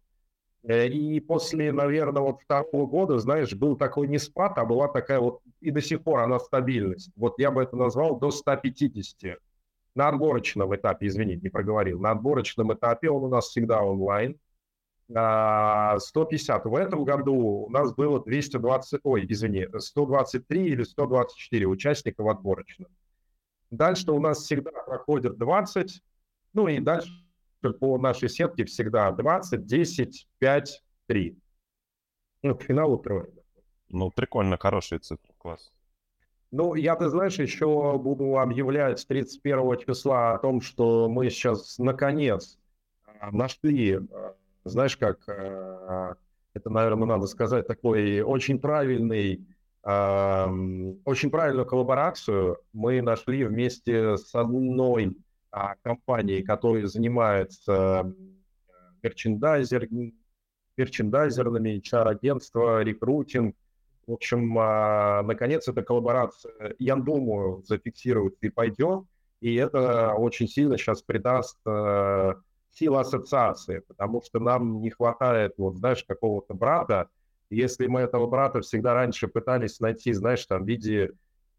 [0.64, 5.20] Э, и после, наверное, вот второго года, знаешь, был такой не спад, а была такая
[5.20, 7.12] вот, и до сих пор она стабильность.
[7.14, 9.38] Вот я бы это назвал до 150.
[9.96, 14.38] На отборочном этапе, извините, не проговорил, на отборочном этапе он у нас всегда онлайн.
[15.08, 16.64] 150.
[16.66, 22.88] В этом году у нас было 220, ой, извини, 123 или 124 участника в отборочном.
[23.70, 26.02] Дальше у нас всегда проходит 20,
[26.52, 27.10] ну и дальше
[27.80, 31.38] по нашей сетке всегда 20, 10, 5, 3.
[32.42, 33.28] Ну, к финалу трое.
[33.88, 35.72] Ну, прикольно, хорошие цифры, класс.
[36.52, 42.58] Ну, я, ты знаешь, еще буду объявлять 31 числа о том, что мы сейчас, наконец,
[43.32, 44.00] нашли
[44.66, 46.14] знаешь, как э,
[46.54, 49.46] это, наверное, надо сказать, такой очень правильный,
[49.84, 55.16] очень правильную коллаборацию мы нашли вместе с одной
[55.52, 58.12] а, компанией, которая занимается
[59.00, 59.86] мерчендайзер,
[60.76, 63.54] мерчендайзерными, HR-агентство, рекрутинг.
[64.06, 69.04] В общем, а, наконец, эта коллаборация, я думаю, зафиксируется и пойдет.
[69.40, 72.34] И это очень сильно сейчас придаст э,
[72.88, 77.08] ассоциации, потому что нам не хватает, вот, знаешь, какого-то брата.
[77.50, 81.10] Если мы этого брата всегда раньше пытались найти, знаешь, там, в виде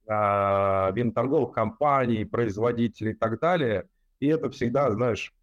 [0.08, 3.88] э, винторговых компаний, производителей и так далее,
[4.20, 5.34] и это всегда, знаешь,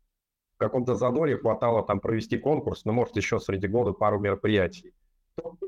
[0.57, 4.93] в каком-то задоре хватало там провести конкурс, ну, может, еще среди года пару мероприятий.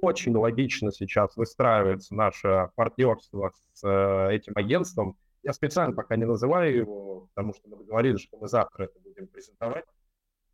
[0.03, 6.77] Очень логично сейчас выстраивается наше партнерство с э, этим агентством, Я специально пока не называю
[6.77, 9.85] его, потому что мы договорились, что мы завтра это будем презентовать.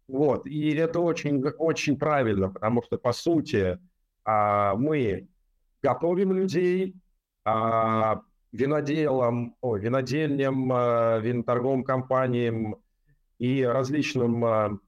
[0.08, 3.78] Вот, и это очень, очень правильно, потому что, по сути,
[4.24, 5.28] а, мы
[5.82, 6.94] готовим людей,
[7.44, 8.22] а,
[8.52, 12.76] виноделам, о, винодельням, а, виноторговым компаниям
[13.38, 14.78] и различным а,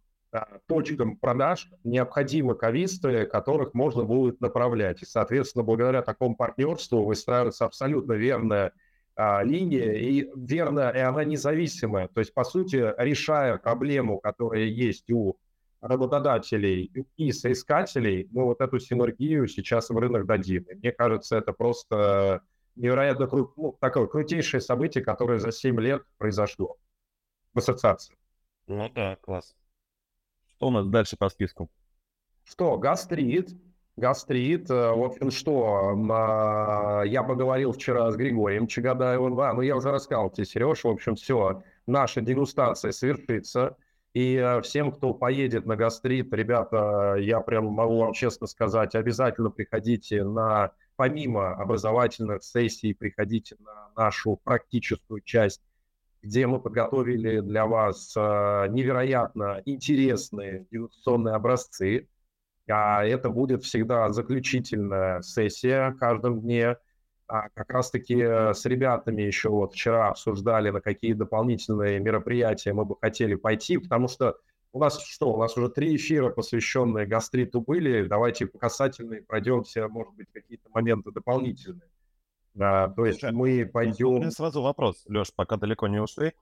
[0.66, 5.02] точкам продаж необходимы кависты, которых можно будет направлять.
[5.02, 8.72] И, соответственно, благодаря такому партнерству выстраивается абсолютно верная
[9.16, 12.08] а, линия, и верно, и она независимая.
[12.08, 15.36] То есть, по сути, решая проблему, которая есть у
[15.80, 20.64] работодателей и соискателей, мы вот эту синергию сейчас в рынок дадим.
[20.64, 22.40] И мне кажется, это просто
[22.74, 26.76] невероятно ну, такое крутейшее событие, которое за 7 лет произошло
[27.52, 28.16] в ассоциации.
[28.66, 29.54] Ну да, класс.
[30.64, 31.68] Что у нас дальше по списку?
[32.42, 33.50] Что, гастрит,
[33.96, 34.70] гастрит.
[34.70, 35.92] Э, в общем, что,
[37.04, 41.16] я поговорил вчера с Григорием Чагадаевым, да, ну я уже рассказал тебе, Сереж, в общем,
[41.16, 43.76] все, наша дегустация совершится.
[44.14, 49.50] И э, всем, кто поедет на гастрит, ребята, я прям могу вам честно сказать, обязательно
[49.50, 55.60] приходите на, помимо образовательных сессий, приходите на нашу практическую часть,
[56.24, 62.08] где мы подготовили для вас э, невероятно интересные дегустационные образцы.
[62.68, 66.76] А это будет всегда заключительная сессия в каждом дне.
[67.28, 72.96] А как раз-таки с ребятами еще вот вчера обсуждали, на какие дополнительные мероприятия мы бы
[73.00, 74.36] хотели пойти, потому что
[74.72, 78.06] у нас что, у нас уже три эфира, посвященные гастриту были.
[78.06, 81.88] Давайте по касательной пройдемся, может быть, какие-то моменты дополнительные.
[82.54, 84.26] Да, то есть Слушай, мы пойдем...
[84.26, 86.32] У сразу вопрос, Леш, пока далеко не ушли.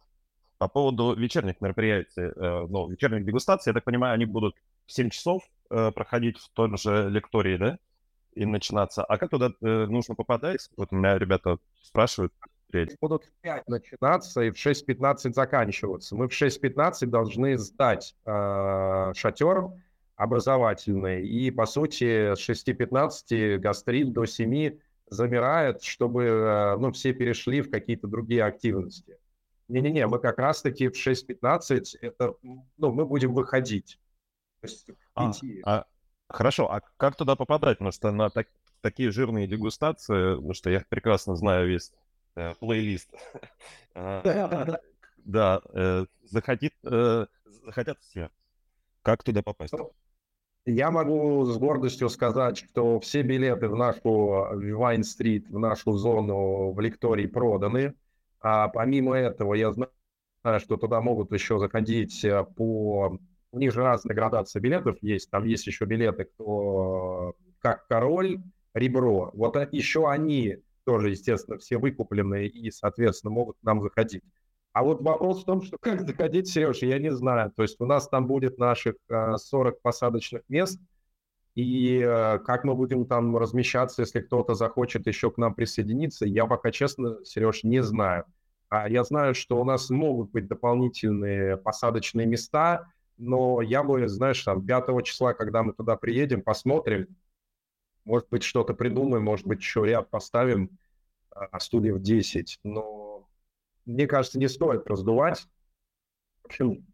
[0.59, 4.55] По поводу вечерних мероприятий, э, ну, вечерних дегустаций, я так понимаю, они будут
[4.87, 7.79] в 7 часов э, проходить в той же лектории, да?
[8.35, 9.05] И начинаться.
[9.05, 10.69] А как туда э, нужно попадать?
[10.77, 12.33] Вот меня ребята спрашивают.
[13.01, 16.17] Будут в 5 начинаться и в 6.15 заканчиваться.
[16.17, 19.69] Мы в 6.15 должны сдать э, шатер
[20.17, 21.27] образовательный.
[21.27, 24.79] И, по сути, с 6.15 гастрит до 7
[25.13, 29.19] замирает, чтобы э, ну, все перешли в какие-то другие активности.
[29.69, 33.99] Не-не-не, мы как раз-таки в 6.15 это, ну, мы будем выходить.
[34.61, 35.33] То есть, а,
[35.65, 35.85] а,
[36.29, 37.79] хорошо, а как туда попадать?
[37.79, 38.49] Потому что на так,
[38.81, 41.93] такие жирные дегустации, потому что я прекрасно знаю весь
[42.37, 43.11] э, плейлист.
[43.95, 44.81] А,
[45.19, 48.31] да, э, захотит, э, захотят все.
[49.03, 49.75] Как туда попасть?
[50.65, 56.79] Я могу с гордостью сказать, что все билеты в нашу Вайн-стрит, в нашу зону в
[56.79, 57.95] лектории проданы.
[58.41, 59.91] А помимо этого, я знаю,
[60.61, 63.19] что туда могут еще заходить э, по...
[63.51, 65.31] У них же разные градации билетов есть.
[65.31, 68.41] Там есть еще билеты, кто как король,
[68.73, 69.31] ребро.
[69.35, 74.23] Вот еще они тоже, естественно, все выкупленные и, соответственно, могут к нам заходить.
[74.73, 77.53] А вот вопрос в том, что как заходить, Сереж, я не знаю.
[77.55, 80.81] То есть у нас там будет наших 40 э, посадочных мест,
[81.55, 86.47] и э, как мы будем там размещаться, если кто-то захочет еще к нам присоединиться, я
[86.47, 88.25] пока, честно, Сереж, не знаю.
[88.71, 94.43] А я знаю, что у нас могут быть дополнительные посадочные места, но я бы, знаешь,
[94.43, 97.09] там 5 числа, когда мы туда приедем, посмотрим,
[98.07, 100.71] может быть, что-то придумаем, может быть, еще ряд поставим,
[101.31, 103.12] а студиев 10, но
[103.85, 105.47] мне кажется, не стоит раздувать.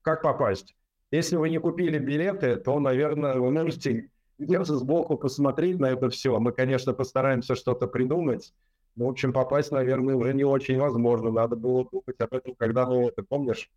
[0.02, 0.76] Как попасть?
[1.10, 6.38] Если вы не купили билеты, то, наверное, вы можете где-то сбоку посмотреть на это все.
[6.38, 8.52] Мы, конечно, постараемся что-то придумать.
[8.94, 11.30] Но, в общем, попасть, наверное, уже не очень возможно.
[11.30, 13.70] Надо было думать об этом, когда мы, ты помнишь,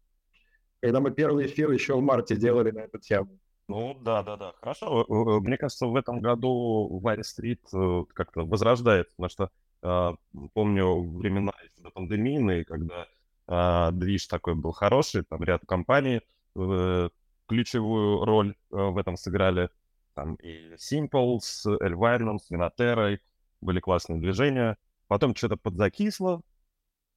[0.82, 3.38] когда мы первый эфир еще в марте делали на эту тему.
[3.68, 4.54] Ну, да, да, да.
[4.60, 5.06] Хорошо.
[5.08, 9.50] Мне кажется, в этом году Вайн-стрит э, как-то возрождается, потому что
[9.82, 11.54] помню времена
[11.94, 13.08] пандемийные, когда
[13.48, 16.22] а, движ такой был хороший, там ряд компаний
[16.56, 17.10] э,
[17.48, 19.70] ключевую роль э, в этом сыграли.
[20.14, 23.22] Там и Simple с Elvarium, с Винотерой
[23.60, 24.78] были классные движения.
[25.08, 26.42] Потом что-то подзакисло,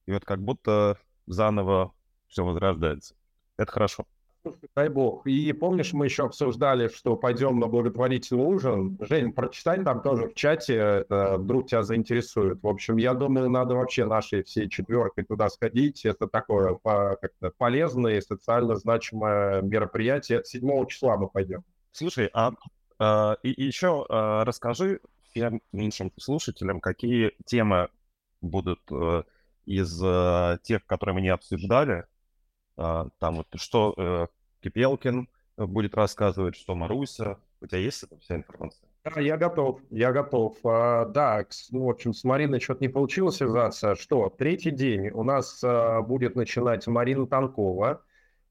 [0.05, 1.93] и вот как будто заново
[2.27, 3.15] все возрождается.
[3.57, 4.05] Это хорошо.
[4.75, 5.25] Дай бог.
[5.27, 8.97] И помнишь, мы еще обсуждали, что пойдем на благотворительный ужин.
[9.01, 12.61] Жень, прочитай там тоже в чате, вдруг тебя заинтересует.
[12.61, 16.05] В общем, я думаю, надо вообще нашей всей четверкой туда сходить.
[16.05, 20.43] Это такое как-то полезное и социально значимое мероприятие.
[20.43, 21.63] 7 числа мы пойдем.
[21.91, 22.51] Слушай, а,
[22.99, 24.99] а и, еще а, расскажи
[25.71, 27.89] меньшим слушателям, какие темы
[28.41, 29.23] будут а,
[29.65, 32.05] из а, тех, которые мы не обсуждали,
[32.75, 34.27] там вот что э,
[34.61, 37.37] Кипелкин будет рассказывать, что Маруся.
[37.61, 38.87] У тебя есть эта вся информация?
[39.05, 40.57] Да, я готов, я готов.
[40.63, 43.95] А, да, ну, в общем, с Мариной что-то не получилось связаться.
[43.95, 48.01] Что, третий день у нас а, будет начинать Марина Танкова,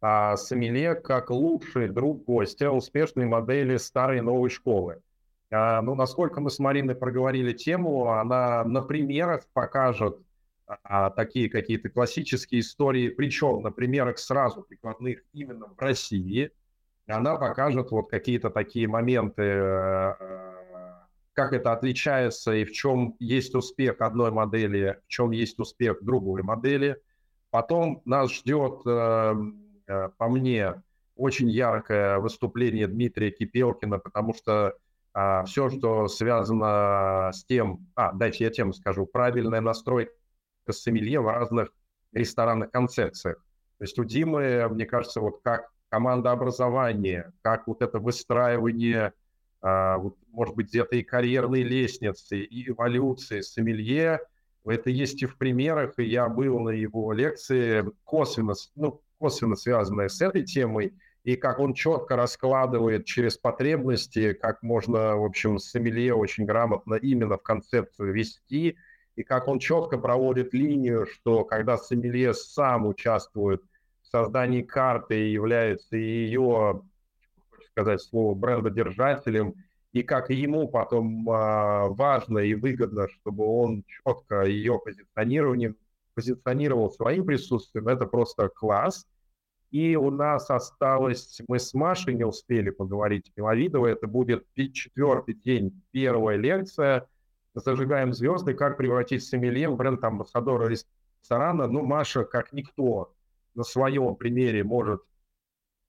[0.00, 5.02] а, Сомелье как лучший друг гостя успешной модели старой новой школы.
[5.50, 10.18] А, ну, насколько мы с Мариной проговорили тему, она на примерах покажет
[10.66, 16.50] а, такие какие-то классические истории, причем на примерах сразу прикладных именно в России–
[17.06, 20.14] она покажет вот какие-то такие моменты, э,
[21.34, 26.42] как это отличается и в чем есть успех одной модели, в чем есть успех другой
[26.42, 26.96] модели.
[27.50, 29.34] Потом нас ждет, э,
[29.86, 30.82] э, по мне,
[31.16, 34.74] очень яркое выступление Дмитрия Кипелкина, потому что
[35.16, 40.10] а, все, что связано с тем, а, дайте я тему скажу, правильная настройка
[40.72, 41.70] сомелье в разных
[42.12, 43.36] ресторанных концепциях.
[43.78, 49.12] То есть у Димы, мне кажется, вот как командообразование, как вот это выстраивание,
[49.60, 54.20] а, вот, может быть, где-то и карьерной лестницы, и эволюции сомелье,
[54.66, 60.08] это есть и в примерах, и я был на его лекции, косвенно, ну, косвенно связанная
[60.08, 66.14] с этой темой, и как он четко раскладывает через потребности, как можно, в общем, сомелье
[66.14, 68.76] очень грамотно именно в концепцию вести,
[69.16, 73.62] и как он четко проводит линию, что когда сомелье сам участвует
[74.14, 76.82] создании карты является ее,
[77.70, 79.54] сказать слово, брендодержателем,
[79.92, 85.74] и как ему потом а, важно и выгодно, чтобы он четко ее позиционирование,
[86.14, 89.04] позиционировал своим присутствием, это просто класс.
[89.72, 95.34] И у нас осталось, мы с Машей не успели поговорить с Миловидовой, это будет четвертый
[95.34, 97.08] день, первая лекция,
[97.60, 101.66] зажигаем звезды, как превратить сомелье в бренд-амбассадора ресторана.
[101.66, 103.14] Ну, Маша, как никто,
[103.54, 105.02] на своем примере может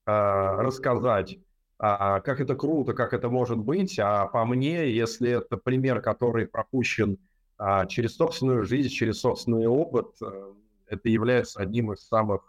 [0.06, 1.38] а, рассказать,
[1.78, 3.98] а, как это круто, как это может быть.
[3.98, 7.18] А по мне, если это пример, который пропущен
[7.58, 10.54] а, через собственную жизнь, через собственный опыт, а,
[10.86, 12.42] это является одним из самых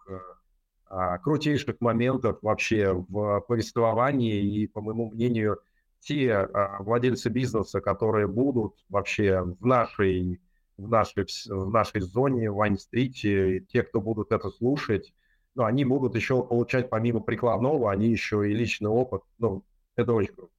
[0.89, 4.41] а, крутейших моментов вообще в повествовании.
[4.41, 5.60] И, по моему мнению,
[5.99, 10.39] те а, владельцы бизнеса, которые будут вообще в нашей
[10.77, 15.13] в нашей, в нашей зоне, в Вайн-стрите, те, кто будут это слушать,
[15.55, 19.23] ну, они будут еще получать помимо прикладного, они еще и личный опыт.
[19.39, 19.63] Ну,
[19.95, 20.53] это очень круто.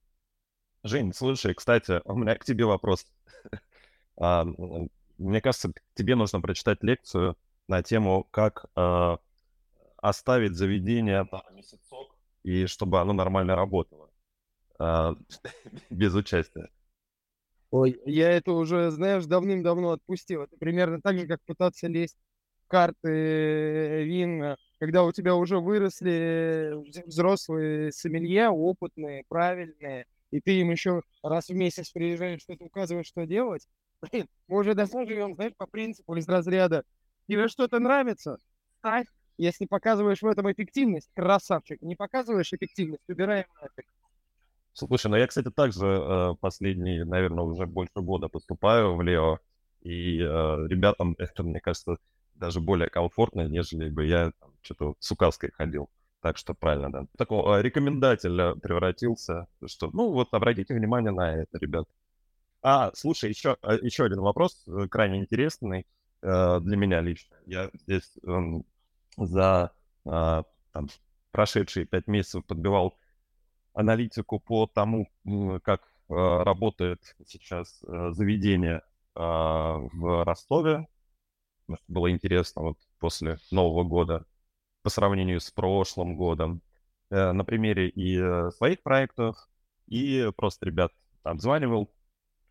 [0.83, 3.05] Жень, слушай, кстати, у меня к тебе вопрос.
[4.17, 4.45] а,
[5.17, 7.37] мне кажется, тебе нужно прочитать лекцию
[7.69, 9.19] на тему, как а,
[9.97, 14.08] оставить заведение на месяцок, и чтобы оно нормально работало.
[14.79, 15.15] А,
[15.89, 16.69] без участия.
[17.71, 20.43] Ой, я это уже, знаешь, давным-давно отпустил.
[20.43, 22.17] Это примерно так же, как пытаться лезть
[22.65, 26.73] в карты э, вин, когда у тебя уже выросли
[27.05, 33.25] взрослые сомелье, опытные, правильные, и ты им еще раз в месяц приезжаешь, что-то указываешь, что
[33.25, 33.67] делать.
[34.11, 36.83] Блин, мы уже давно живем, знаешь, по принципу из разряда.
[37.27, 38.37] Тебе что-то нравится?
[38.79, 39.07] Ставь.
[39.37, 41.81] Если показываешь в этом эффективность, красавчик.
[41.81, 43.85] Не показываешь эффективность, убираем нафиг.
[44.87, 49.39] Слушай, ну я, кстати, также э, последние, наверное, уже больше года поступаю в Лео,
[49.81, 50.23] и э,
[50.67, 51.97] ребятам это, мне кажется,
[52.35, 55.89] даже более комфортно, нежели бы я там, что-то с указкой ходил.
[56.21, 57.05] Так что правильно, да.
[57.17, 61.87] Такого э, рекомендателя превратился, что, ну вот, обратите внимание на это, ребят.
[62.61, 65.87] А, слушай, еще, еще один вопрос, крайне интересный
[66.21, 67.37] э, для меня лично.
[67.45, 68.39] Я здесь э,
[69.17, 69.71] за
[70.05, 70.87] э, там,
[71.31, 72.97] прошедшие пять месяцев подбивал
[73.79, 75.07] аналитику по тому,
[75.63, 78.81] как э, работает сейчас э, заведение
[79.15, 80.87] а, в Ростове.
[81.87, 84.25] Было интересно вот после Нового года
[84.83, 86.61] по сравнению с прошлым годом
[87.09, 89.47] э, на примере и своих проектов,
[89.87, 90.91] и просто ребят
[91.23, 91.89] обзванивал,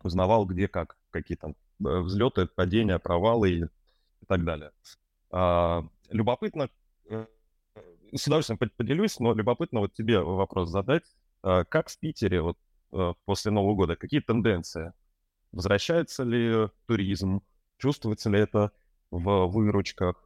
[0.01, 4.71] узнавал, где как, какие там взлеты, падения, провалы и, и так далее.
[5.29, 6.69] А, любопытно,
[8.13, 11.03] с удовольствием поделюсь, но любопытно вот тебе вопрос задать.
[11.41, 12.57] А, как в Питере вот
[12.91, 13.95] а, после Нового года?
[13.95, 14.93] Какие тенденции?
[15.51, 17.41] Возвращается ли туризм?
[17.77, 18.71] Чувствуется ли это
[19.11, 20.23] в выручках?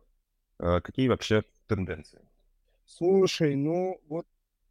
[0.59, 2.21] А, какие вообще тенденции?
[2.85, 4.25] Слушай, ну вот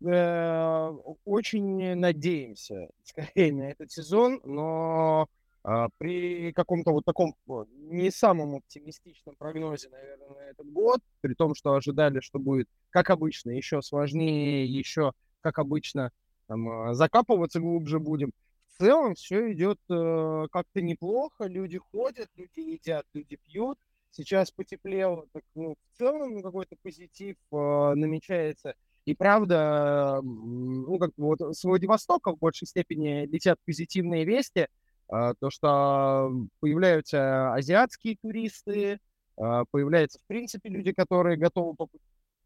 [0.05, 0.93] э,
[1.25, 5.29] очень надеемся скорее на этот сезон, но
[5.65, 11.55] а, при каком-то вот таком не самом оптимистичном прогнозе, наверное, на этот год, при том,
[11.55, 16.11] что ожидали, что будет, как обычно, еще сложнее, еще, как обычно,
[16.47, 18.33] там, а, закапываться глубже будем.
[18.67, 23.79] В целом все идет э, как-то неплохо, люди ходят, люди едят, люди пьют.
[24.11, 27.57] Сейчас потеплело, так, ну, в целом какой-то позитив э,
[27.95, 28.75] намечается.
[29.05, 34.69] И правда, ну, как бы вот с Владивостока в большей степени летят позитивные вести,
[35.09, 38.99] а, то, что появляются азиатские туристы,
[39.37, 41.75] появляются, в принципе, люди, которые готовы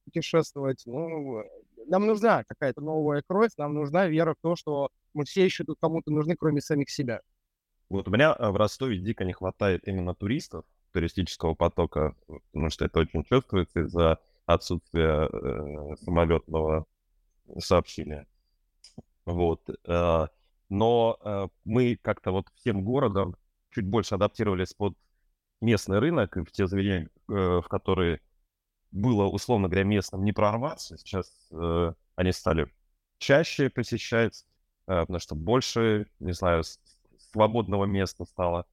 [0.04, 0.82] путешествовать.
[0.86, 1.44] Ну,
[1.88, 5.78] нам нужна какая-то новая кровь, нам нужна вера в то, что мы все еще тут
[5.80, 7.20] кому-то нужны, кроме самих себя.
[7.88, 12.14] Вот у меня э, в Ростове дико не хватает именно туристов, туристического потока,
[12.52, 16.86] потому что это очень чувствуется из-за отсутствия э, самолетного
[17.58, 18.26] сообщения.
[19.24, 19.62] Вот.
[19.86, 20.26] Э,
[20.68, 23.36] но э, мы как-то вот всем городом
[23.70, 24.94] чуть больше адаптировались под
[25.60, 28.20] местный рынок, в те заведения, э, в которые
[28.96, 32.72] было, условно говоря, местным не прорваться, сейчас э, они стали
[33.18, 34.44] чаще посещать,
[34.86, 36.64] э, потому что больше, не знаю,
[37.30, 38.66] свободного места стало.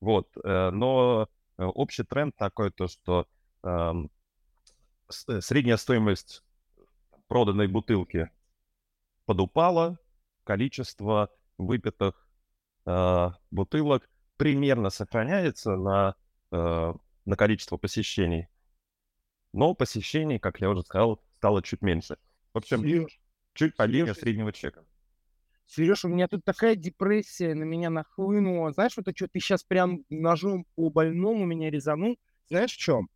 [0.00, 3.26] Вот, э, но э, общий тренд такой, то, что
[3.62, 4.10] эм,
[5.28, 6.42] э, средняя стоимость
[7.28, 8.30] проданной бутылки
[9.24, 9.98] подупала,
[10.42, 12.28] количество выпитых
[12.86, 16.16] э, бутылок примерно сохраняется на,
[16.50, 16.94] э,
[17.24, 18.48] на количество посещений,
[19.52, 22.16] но посещений, как я уже сказал, стало чуть меньше.
[22.52, 23.20] В общем, Сереж,
[23.54, 24.84] чуть падение среднего чека.
[25.66, 28.72] Сереж, у меня тут такая депрессия на меня нахлынула.
[28.72, 32.18] Знаешь, вот это что, ты сейчас прям ножом по больному меня резанул.
[32.48, 33.08] Знаешь, в чем?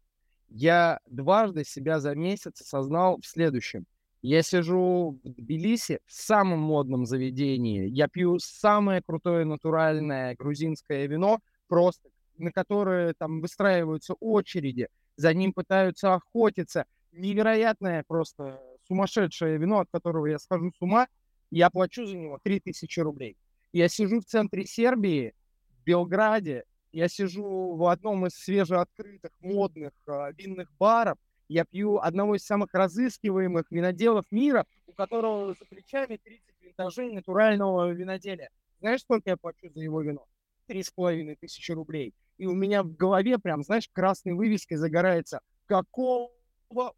[0.49, 3.87] Я дважды себя за месяц осознал в следующем.
[4.23, 7.89] Я сижу в Тбилиси в самом модном заведении.
[7.89, 12.09] Я пью самое крутое натуральное грузинское вино, просто
[12.39, 16.87] на которое там выстраиваются очереди, за ним пытаются охотиться.
[17.13, 21.07] Невероятное просто сумасшедшее вино, от которого я схожу с ума.
[21.51, 23.37] Я плачу за него 3000 рублей.
[23.73, 25.35] Я сижу в центре Сербии,
[25.69, 26.65] в Белграде.
[26.93, 32.73] Я сижу в одном из свежеоткрытых модных э, винных баров я пью одного из самых
[32.73, 38.51] разыскиваемых виноделов мира, у которого за плечами 30 винтажей натурального виноделия.
[38.81, 40.27] Знаешь, сколько я плачу за его вино?
[40.67, 42.15] Три с половиной тысячи рублей.
[42.39, 45.41] И у меня в голове прям, знаешь, красной вывеской загорается.
[45.67, 46.31] Какого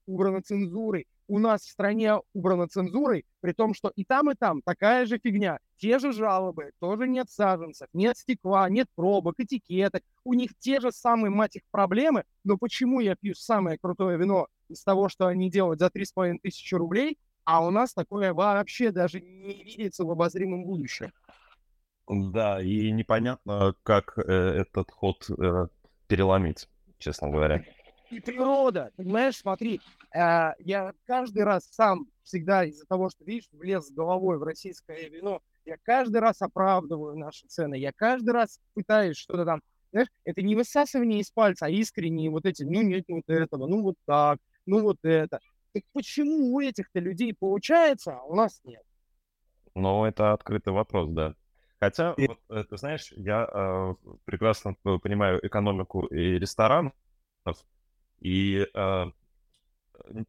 [0.06, 1.06] убрано цензурой?
[1.28, 5.18] У нас в стране убрано цензурой, при том, что и там, и там такая же
[5.18, 5.58] фигня.
[5.78, 10.02] Те же жалобы, тоже нет саженцев, нет стекла, нет пробок, этикеток.
[10.22, 12.22] У них те же самые, мать их, проблемы.
[12.44, 16.74] Но почему я пью самое крутое вино из того, что они делают за 3,5 тысячи
[16.76, 21.12] рублей, а у нас такое вообще даже не видится в обозримом будущем?
[22.09, 25.66] Да, и непонятно, как э, этот ход э,
[26.07, 27.64] переломить, честно говоря.
[28.11, 29.80] И природа, понимаешь, смотри,
[30.14, 35.09] э, я каждый раз сам всегда из-за того, что, видишь, влез с головой в российское
[35.09, 40.42] вино, я каждый раз оправдываю наши цены, я каждый раз пытаюсь что-то там, знаешь, это
[40.42, 44.38] не высасывание из пальца, а искренние вот эти, ну нет вот этого, ну вот так,
[44.64, 45.40] ну вот это.
[45.72, 48.82] Так почему у этих-то людей получается, а у нас нет?
[49.74, 51.34] Ну, это открытый вопрос, да.
[51.80, 52.28] Хотя, и...
[52.28, 56.92] вот, э, ты знаешь, я э, прекрасно понимаю экономику и ресторанов,
[58.20, 59.04] и э,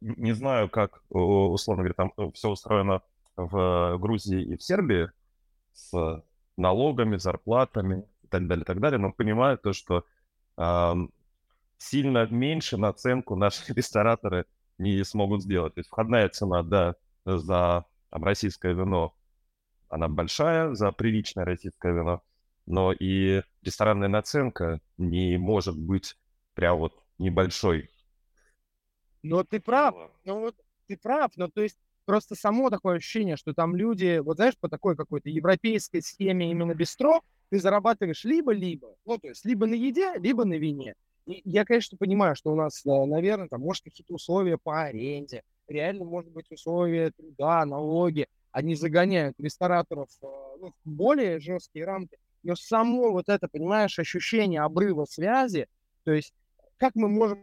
[0.00, 3.02] не знаю, как, условно говоря, там э, все устроено
[3.36, 5.10] в Грузии и в Сербии
[5.72, 6.22] с
[6.56, 10.04] налогами, зарплатами и так далее, и так далее, но понимаю то, что
[10.56, 10.94] э,
[11.78, 14.46] сильно меньше наценку наши рестораторы
[14.76, 15.74] не смогут сделать.
[15.74, 16.94] То есть входная цена, да,
[17.24, 19.14] за российское вино
[19.88, 22.22] она большая за приличное российское вино,
[22.66, 26.16] но и ресторанная наценка не может быть
[26.54, 27.90] прям вот небольшой.
[29.22, 33.52] Но ты прав, ну вот ты прав, но то есть просто само такое ощущение, что
[33.52, 39.18] там люди, вот знаешь, по такой какой-то европейской схеме именно бистро, ты зарабатываешь либо-либо, ну
[39.18, 40.94] то есть либо на еде, либо на вине.
[41.26, 45.42] И я, конечно, понимаю, что у нас, э, наверное, там, может, какие-то условия по аренде,
[45.66, 48.26] реально, может быть, условия труда, налоги,
[48.58, 50.26] они загоняют рестораторов э,
[50.60, 55.68] ну, в более жесткие рамки, но само вот это, понимаешь, ощущение обрыва связи,
[56.02, 56.34] то есть
[56.76, 57.38] как мы можем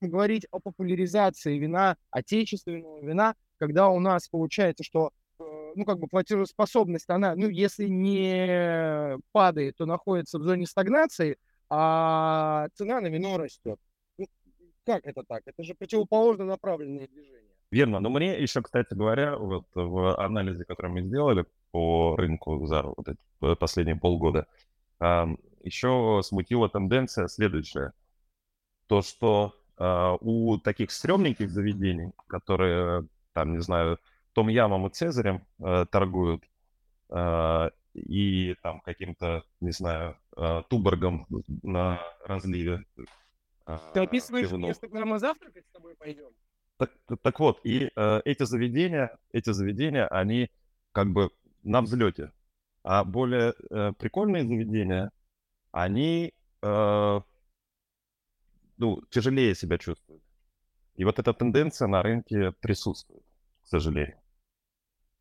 [0.00, 5.10] говорить о популяризации вина, отечественного вина, когда у нас получается, что
[5.40, 11.38] э, ну, как бы платежеспособность, она, ну, если не падает, то находится в зоне стагнации,
[11.68, 13.80] а цена на вино растет.
[14.16, 14.28] Ну,
[14.86, 15.42] как это так?
[15.44, 17.51] Это же противоположно направленное движение.
[17.72, 17.98] Верно.
[18.00, 23.08] Но мне еще, кстати говоря, вот в анализе, который мы сделали по рынку за вот
[23.08, 24.46] эти последние полгода,
[25.00, 27.92] еще смутила тенденция следующая.
[28.88, 33.98] То, что а, у таких стрёмненьких заведений, которые, там, не знаю,
[34.32, 36.42] Том Ямом и Цезарем э, торгуют,
[37.10, 41.26] э, и там каким-то, не знаю, э, Туборгом
[41.62, 42.84] на разливе.
[43.92, 46.30] Ты описываешь место, куда мы завтракать с тобой пойдем?
[46.78, 46.90] Так,
[47.22, 50.50] так вот, и э, эти заведения, эти заведения, они
[50.92, 51.30] как бы
[51.62, 52.32] на взлете.
[52.82, 55.12] А более э, прикольные заведения,
[55.70, 57.20] они э,
[58.76, 60.22] ну, тяжелее себя чувствуют.
[60.96, 63.24] И вот эта тенденция на рынке присутствует,
[63.62, 64.20] к сожалению.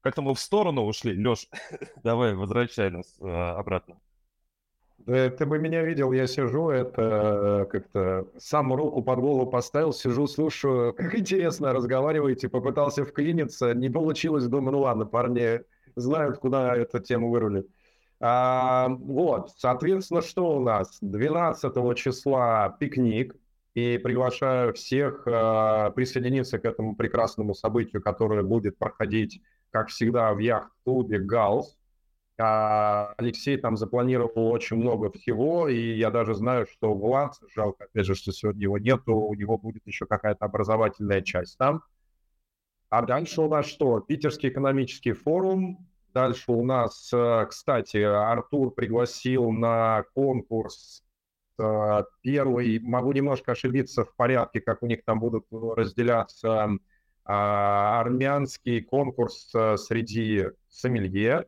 [0.02, 1.16] Как-то мы в сторону ушли.
[1.16, 1.47] Леш,
[2.04, 3.99] давай, возвращай нас э, обратно.
[5.06, 10.28] Да, ты бы меня видел, я сижу, это как-то сам руку под голову поставил, сижу,
[10.28, 15.62] слушаю, как интересно разговариваете, попытался вклиниться, не получилось, думаю, ну ладно, парни
[15.95, 17.68] знают, куда эту тему вырулить.
[18.20, 20.99] А, вот, соответственно, что у нас?
[21.02, 23.36] 12 числа пикник,
[23.74, 29.41] и приглашаю всех а, присоединиться к этому прекрасному событию, которое будет проходить,
[29.72, 31.78] как всегда, в яхт-клубе «Галс».
[32.42, 38.06] А, Алексей там запланировал очень много всего, и я даже знаю, что Влад, жалко, опять
[38.06, 41.84] же, что сегодня его нету, у него будет еще какая-то образовательная часть там.
[42.89, 44.00] А дальше у нас что?
[44.00, 45.88] Питерский экономический форум.
[46.14, 51.04] Дальше у нас, э, кстати, Артур пригласил на конкурс
[51.58, 56.70] э, первый, могу немножко ошибиться в порядке, как у них там будут разделяться
[57.24, 61.46] а, армянский конкурс э, среди сомелье,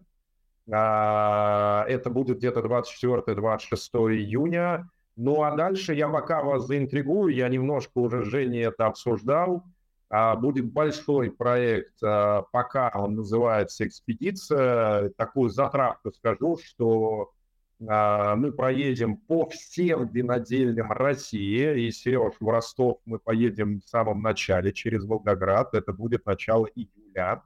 [0.66, 4.90] это будет где-то 24-26 июня.
[5.16, 9.64] Ну а дальше я пока вас заинтригую, я немножко уже с Женей это обсуждал.
[10.10, 15.10] А, будет большой проект, а, пока он называется «Экспедиция».
[15.18, 17.32] Такую затравку скажу, что
[17.80, 21.88] мы проедем по всем винодельням России.
[21.88, 25.74] И, Сереж, в Ростов мы поедем в самом начале через Волгоград.
[25.74, 27.42] Это будет начало июля.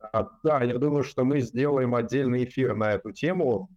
[0.00, 3.68] А, да, я думаю, что мы сделаем отдельный эфир на эту тему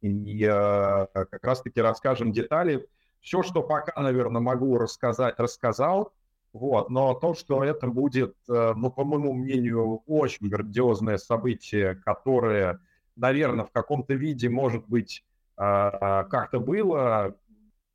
[0.00, 2.86] и э, как раз-таки расскажем детали.
[3.20, 6.12] Все, что пока, наверное, могу рассказать, рассказал.
[6.52, 12.80] Вот, но то, что это будет, э, ну, по моему мнению, очень грандиозное событие, которое,
[13.16, 15.24] наверное, в каком-то виде, может быть,
[15.56, 17.36] э, как-то было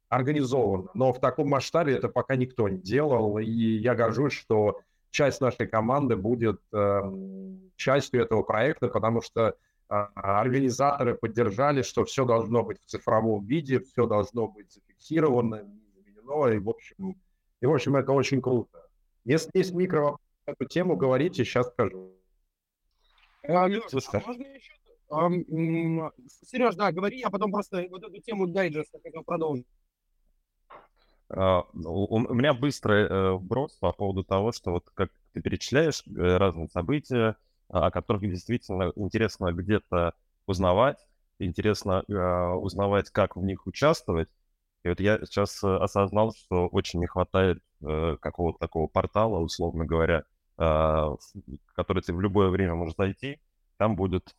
[0.09, 4.80] организовано, но в таком масштабе это пока никто не делал, и я горжусь, что
[5.12, 7.01] часть нашей команды будет э,
[7.76, 9.53] частью этого проекта, потому что э,
[9.89, 15.64] организаторы поддержали, что все должно быть в цифровом виде, все должно быть зафиксировано,
[15.95, 17.16] изменено, и в общем,
[17.62, 18.88] и в общем это очень круто.
[19.26, 22.14] Если есть микро эту тему, говорите, сейчас скажу.
[23.43, 24.74] А, Леш, а можно еще?
[25.10, 25.30] А,
[26.45, 29.66] Сереж, да, говори, а потом просто вот эту тему дайджеста как продолжим.
[31.30, 36.38] Uh, у, меня быстрый uh, вброс по поводу того, что вот как ты перечисляешь uh,
[36.38, 37.36] разные события,
[37.67, 40.13] о которых действительно интересно где-то
[40.45, 41.05] узнавать,
[41.38, 44.30] интересно узнавать, как в них участвовать.
[44.84, 50.23] И вот я сейчас осознал, что очень не хватает какого-то такого портала, условно говоря,
[50.55, 51.19] в
[51.75, 53.41] который ты в любое время можешь зайти.
[53.75, 54.34] Там будет,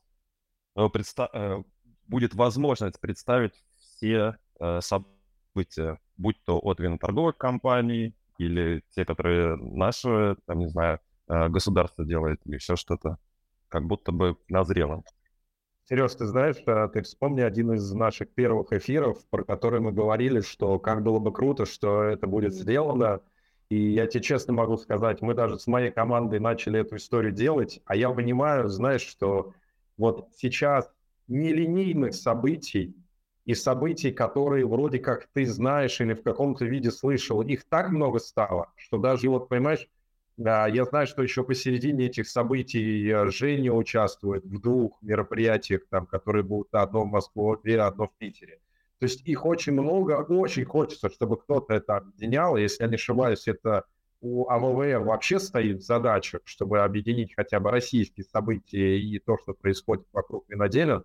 [2.07, 4.39] будет возможность представить все
[4.81, 12.05] события будь то от виноторговых компаний или те, которые наши, там, не знаю, э, государство
[12.05, 13.19] делает или еще что-то,
[13.69, 15.03] как будто бы назрело.
[15.89, 20.41] Сереж, ты знаешь, э, ты вспомни один из наших первых эфиров, про который мы говорили,
[20.41, 23.21] что как было бы круто, что это будет сделано.
[23.71, 27.81] И я тебе честно могу сказать, мы даже с моей командой начали эту историю делать,
[27.85, 29.53] а я понимаю, знаешь, что
[29.99, 30.91] вот сейчас
[31.27, 32.95] нелинейных событий
[33.49, 38.19] и событий, которые вроде как ты знаешь или в каком-то виде слышал, их так много
[38.19, 39.89] стало, что даже вот, понимаешь,
[40.37, 46.43] я знаю, что еще посередине этих событий э, Женя участвует в двух мероприятиях, там, которые
[46.43, 48.61] будут одно в Москве, одно в Питере.
[48.99, 52.59] То есть их очень много, очень хочется, чтобы кто-то это объединял.
[52.59, 53.85] Если я не ошибаюсь, это
[54.21, 60.07] у АВВ вообще стоит задача, чтобы объединить хотя бы российские события и то, что происходит
[60.13, 61.05] вокруг виноделин.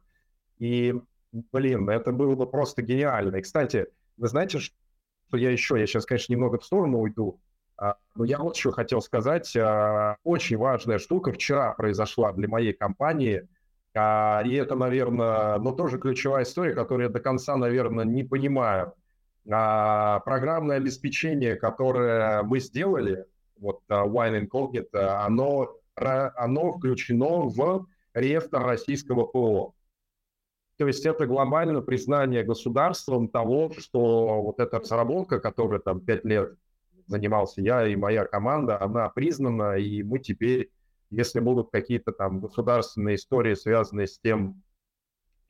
[0.59, 0.93] И
[1.34, 3.38] Блин, это было бы просто гениально.
[3.38, 7.41] И, кстати, вы знаете, что я еще, я сейчас, конечно, немного в сторону уйду,
[7.75, 12.73] а, но я вот еще хотел сказать, а, очень важная штука вчера произошла для моей
[12.73, 13.47] компании,
[13.95, 18.93] а, и это, наверное, ну, тоже ключевая история, которую я до конца, наверное, не понимаю.
[19.45, 23.25] Программное обеспечение, которое мы сделали,
[23.57, 29.73] вот Wine Incognito, оно, оно включено в реестр российского ПО.
[30.84, 36.57] То есть это глобальное признание государством того, что вот эта разработка, которая там пять лет
[37.07, 40.71] занимался я и моя команда, она признана, и мы теперь,
[41.09, 44.61] если будут какие-то там государственные истории, связанные с тем,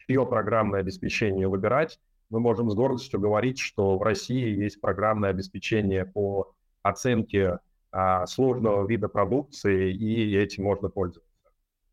[0.06, 6.06] чье программное обеспечение выбирать, мы можем с гордостью говорить, что в России есть программное обеспечение
[6.06, 6.54] по
[6.84, 7.58] оценке
[7.92, 11.34] а, сложного вида продукции, и этим можно пользоваться.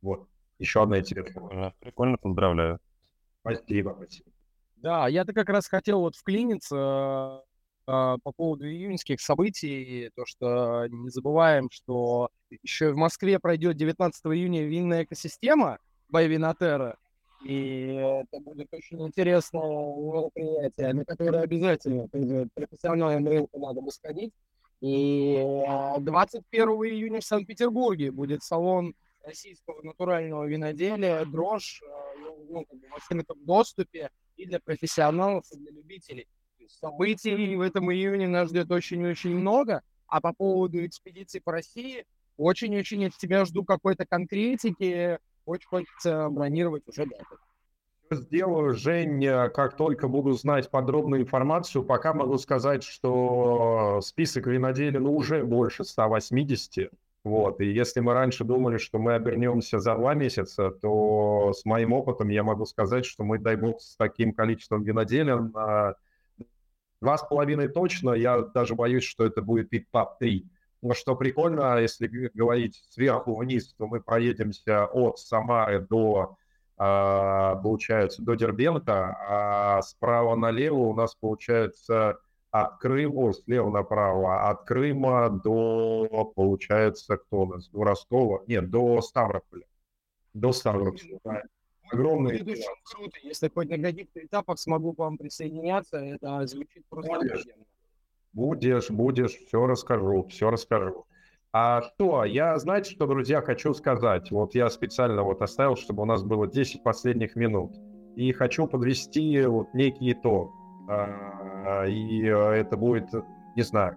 [0.03, 0.28] Вот.
[0.59, 1.72] Еще одна интересная.
[1.80, 2.80] Прикольно, поздравляю.
[3.41, 4.30] Спасибо, спасибо.
[4.76, 7.43] Да, я-то как раз хотел вот вклиниться
[7.86, 12.30] э, по поводу июньских событий, то, что не забываем, что
[12.62, 15.78] еще в Москве пройдет 19 июня винная экосистема
[16.09, 16.97] Байвинотера,
[17.45, 22.07] и это будет очень интересное мероприятие, на которое обязательно
[22.55, 24.32] профессиональным рынком надо бы сходить.
[24.80, 25.36] И
[25.99, 31.83] 21 июня в Санкт-Петербурге будет салон российского натурального виноделия «Дрожь»
[32.49, 36.27] ну, как бы доступе и для профессионалов, и для любителей.
[36.68, 42.05] Событий в этом июне нас ждет очень-очень много, а по поводу экспедиции по России
[42.37, 47.39] очень-очень от тебя жду какой-то конкретики, очень хочется бронировать уже дату.
[48.12, 55.14] Сделаю, Жень, как только буду знать подробную информацию, пока могу сказать, что список виноделин ну,
[55.14, 56.91] уже больше 180.
[57.23, 61.93] Вот, и если мы раньше думали, что мы обернемся за два месяца, то с моим
[61.93, 65.53] опытом я могу сказать, что мы, дай бог, с таким количеством виноделин
[67.01, 70.45] два с половиной точно, я даже боюсь, что это будет и топ-3.
[70.83, 76.37] Но что прикольно, если говорить сверху вниз, то мы проедемся от Самары до,
[76.79, 82.18] а, получается, до Дербента, а справа налево у нас получается
[82.51, 89.01] от Крыма, слева направо, от Крыма до, получается, кто у нас, до Ростова, нет, до
[89.01, 89.66] Ставрополя.
[90.34, 91.42] До Ставрополя, да.
[91.92, 92.42] Огромный.
[92.42, 97.46] Будет круто, если хоть на каких-то этапах смогу к вам присоединяться, это звучит просто Будешь,
[98.32, 101.07] будешь, будешь, все расскажу, все расскажу.
[101.53, 104.30] А что, я, знаете, что, друзья, хочу сказать.
[104.30, 107.72] Вот я специально вот оставил, чтобы у нас было 10 последних минут.
[108.14, 110.53] И хочу подвести вот некий итог.
[110.91, 113.07] А, и э, это будет,
[113.55, 113.97] не знаю,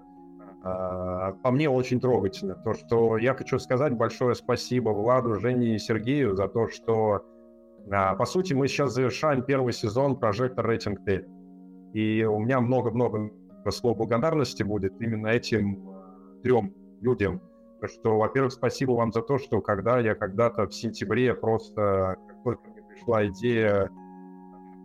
[0.64, 2.56] а, по мне очень трогательно.
[2.56, 7.26] То, что я хочу сказать большое спасибо Владу, Жене и Сергею за то, что,
[7.92, 11.26] а, по сути, мы сейчас завершаем первый сезон Прожектор Рейтинг Т.
[11.94, 13.32] И у меня много-много
[13.70, 15.84] слов благодарности будет именно этим
[16.44, 17.42] трем людям.
[17.86, 22.70] Что, во-первых, спасибо вам за то, что когда я когда-то в сентябре просто, как только
[22.70, 23.90] мне пришла идея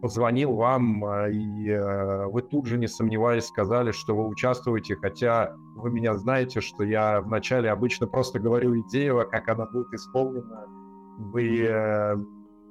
[0.00, 5.54] позвонил вам, а, и э, вы тут же, не сомневаясь, сказали, что вы участвуете, хотя
[5.76, 10.66] вы меня знаете, что я вначале обычно просто говорю идею, а как она будет исполнена.
[11.18, 12.16] Вы, э,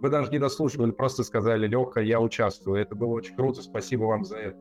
[0.01, 2.82] вы даже не дослушивали, просто сказали, Леха, я участвую.
[2.82, 4.59] Это было очень круто, спасибо вам за это.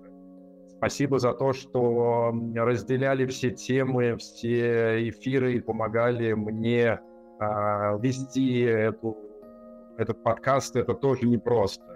[0.78, 7.00] Спасибо за то, что разделяли все темы, все эфиры и помогали мне
[7.40, 9.16] э, вести эту,
[9.96, 10.76] этот подкаст.
[10.76, 11.95] Это тоже непросто.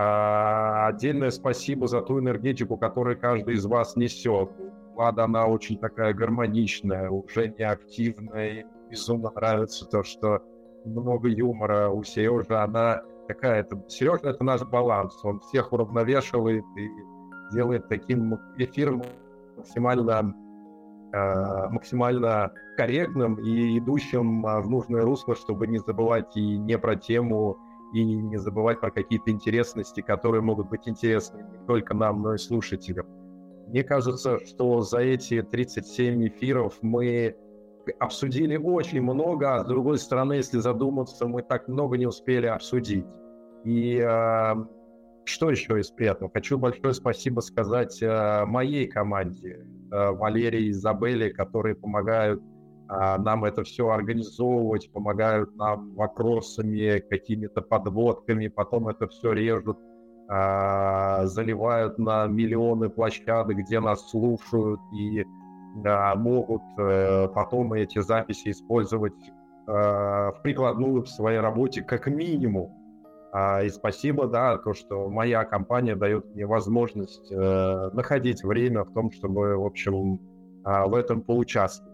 [0.00, 4.48] А, отдельное спасибо за ту энергетику, которую каждый из вас несет.
[4.94, 8.64] Влада, она очень такая гармоничная, уже не активная.
[8.88, 10.40] Безумно нравится то, что
[10.84, 12.54] много юмора у Сережи.
[12.54, 15.18] Она такая, это, Сережа это наш баланс.
[15.24, 16.88] Он всех уравновешивает и
[17.52, 19.02] делает таким эфиром
[19.56, 20.32] максимально,
[21.12, 27.58] э, максимально корректным и идущим в нужное русло, чтобы не забывать и не про тему,
[27.94, 32.38] и не забывать про какие-то интересности, которые могут быть интересны не только нам, но и
[32.38, 33.06] слушателям.
[33.68, 37.36] Мне кажется, что за эти 37 эфиров мы
[37.98, 43.06] обсудили очень много, а с другой стороны, если задуматься, мы так много не успели обсудить.
[43.64, 44.54] И э,
[45.24, 46.32] что еще из приятного?
[46.32, 52.42] Хочу большое спасибо сказать э, моей команде, э, Валерии и Изабелле, которые помогают
[52.88, 59.78] нам это все организовывать, помогают нам вопросами, какими-то подводками, потом это все режут,
[60.30, 65.24] а, заливают на миллионы площадок, где нас слушают и
[66.16, 72.72] могут э, потом эти записи использовать э, в прикладную в своей работе как минимум.
[73.32, 78.92] А, и спасибо, да, то, что моя компания дает мне возможность э, находить время в
[78.92, 80.20] том, чтобы, в общем,
[80.64, 81.87] в этом поучаствовать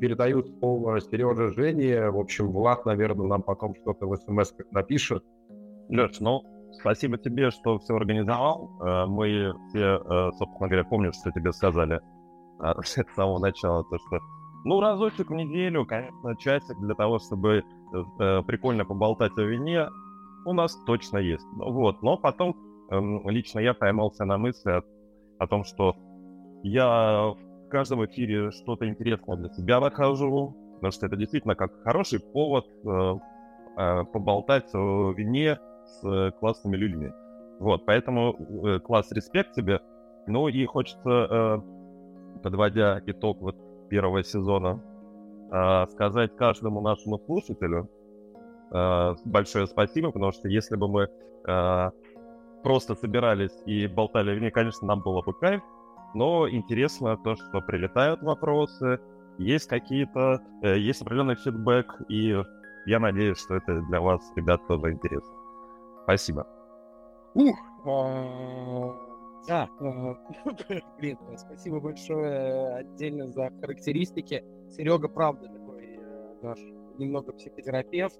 [0.00, 2.10] передаю слово Сереже Жене.
[2.10, 5.22] В общем, Влад, наверное, нам потом что-то в смс напишет.
[5.88, 6.42] Леш, ну,
[6.80, 8.70] спасибо тебе, что все организовал.
[8.80, 12.00] Э, мы все, э, собственно говоря, помним, что тебе сказали
[12.60, 14.18] э, с самого начала, то, что
[14.64, 17.62] ну, разочек в неделю, конечно, часик для того, чтобы
[18.46, 19.88] прикольно поболтать о вине,
[20.44, 21.46] у нас точно есть.
[21.56, 22.54] Ну, вот, но потом
[22.90, 24.82] эм, лично я поймался на мысли о,
[25.38, 25.96] о том, что
[26.62, 27.34] я
[27.70, 33.14] каждом эфире что-то интересное для себя нахожу, потому что это действительно как хороший повод э,
[33.76, 37.10] э, поболтать о вине с э, классными людьми.
[37.58, 39.80] Вот, поэтому э, класс респект тебе.
[40.26, 41.58] Ну и хочется, э,
[42.42, 43.56] подводя итог вот
[43.88, 44.80] первого сезона.
[45.52, 47.88] Э, сказать каждому нашему слушателю
[48.72, 51.08] э, большое спасибо, потому что если бы мы
[51.46, 51.90] э,
[52.62, 55.60] просто собирались и болтали в ней, конечно, нам было бы кайф,
[56.14, 59.00] но интересно то, что прилетают вопросы,
[59.38, 62.42] есть какие-то, э, есть определенный фидбэк, и
[62.86, 65.32] я надеюсь, что это для вас, ребят, тоже интересно.
[66.04, 66.46] Спасибо.
[67.34, 68.94] Ух, а,
[69.48, 70.16] да, а,
[70.98, 74.44] блин, спасибо большое отдельно за характеристики.
[74.70, 76.58] Серега, правда, такой э, наш
[76.98, 78.18] немного психотерапевт.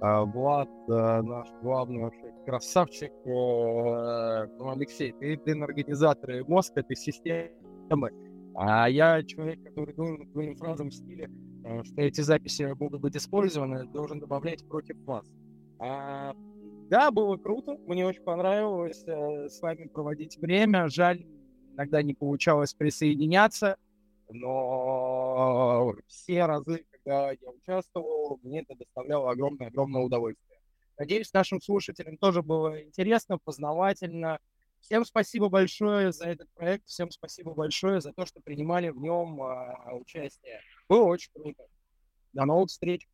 [0.00, 3.12] А, Влад, наш главный вообще красавчик.
[3.24, 8.10] Э, ну, Алексей, ты, ты организатор и мозг этой системы.
[8.54, 11.30] А я человек, который должен твоим фразам в стиле,
[11.64, 15.26] э, что эти записи могут быть использованы, должен добавлять против вас.
[15.78, 16.34] А,
[16.88, 20.88] да, было круто, мне очень понравилось э, с вами проводить время.
[20.88, 21.26] Жаль,
[21.74, 23.76] иногда не получалось присоединяться,
[24.30, 30.58] но все разы, я участвовал, мне это доставляло огромное-огромное удовольствие.
[30.98, 34.38] Надеюсь, нашим слушателям тоже было интересно, познавательно.
[34.80, 39.42] Всем спасибо большое за этот проект, всем спасибо большое за то, что принимали в нем
[39.42, 40.60] а, участие.
[40.88, 41.64] Было очень круто.
[42.32, 43.08] До новых встреч.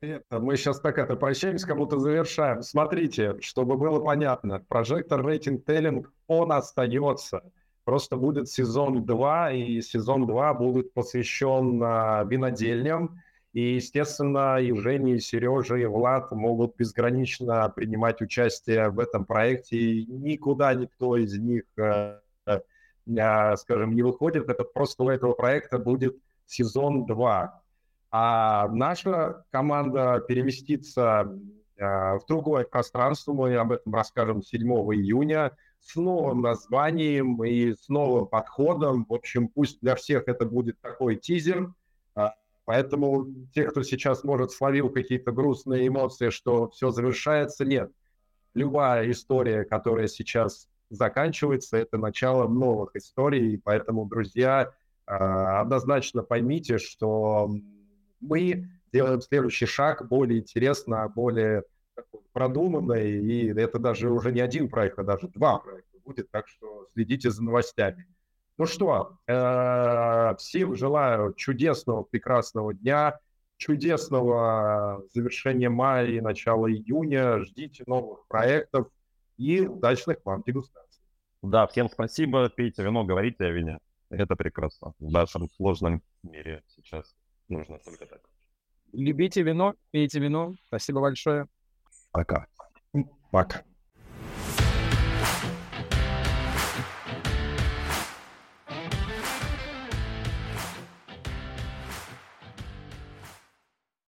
[0.00, 2.62] Это, мы сейчас так это прощаемся, как будто завершаем.
[2.62, 7.42] Смотрите, чтобы было понятно, прожектор рейтинг теллинг, он остается.
[7.84, 13.20] Просто будет сезон 2, и сезон 2 будет посвящен а, винодельням.
[13.52, 19.76] И, естественно, Евгений, Сережа и Влад могут безгранично принимать участие в этом проекте.
[19.76, 24.48] И никуда никто из них, э, э, скажем, не выходит.
[24.48, 27.62] Это просто у этого проекта будет сезон 2.
[28.10, 31.30] А наша команда переместится
[31.76, 33.34] э, в другое пространство.
[33.34, 34.62] Мы об этом расскажем 7
[34.94, 39.04] июня с новым названием и с новым подходом.
[39.06, 41.70] В общем, пусть для всех это будет такой тизер–
[42.64, 47.90] Поэтому те, кто сейчас, может, словил какие-то грустные эмоции, что все завершается, нет.
[48.54, 53.60] Любая история, которая сейчас заканчивается, это начало новых историй.
[53.62, 54.72] Поэтому, друзья,
[55.06, 57.50] а, однозначно поймите, что
[58.20, 61.64] мы делаем следующий шаг более интересно, более
[62.32, 66.86] продуманно, и это даже уже не один проект, а даже два проекта будет, так что
[66.92, 68.06] следите за новостями.
[68.58, 73.18] Ну что, э, всем желаю чудесного, прекрасного дня,
[73.56, 77.38] чудесного завершения мая и начала июня.
[77.40, 78.88] Ждите новых проектов
[79.36, 81.02] и удачных вам дегустаций.
[81.42, 82.48] Да, всем спасибо.
[82.50, 83.78] Пейте вино, говорите о вине.
[84.10, 84.92] Это прекрасно.
[84.98, 87.14] В нашем сложном мире сейчас
[87.48, 88.20] нужно только так.
[88.92, 90.54] Любите вино, пейте вино.
[90.66, 91.46] Спасибо большое.
[92.12, 92.46] Пока.
[93.30, 93.62] Пока.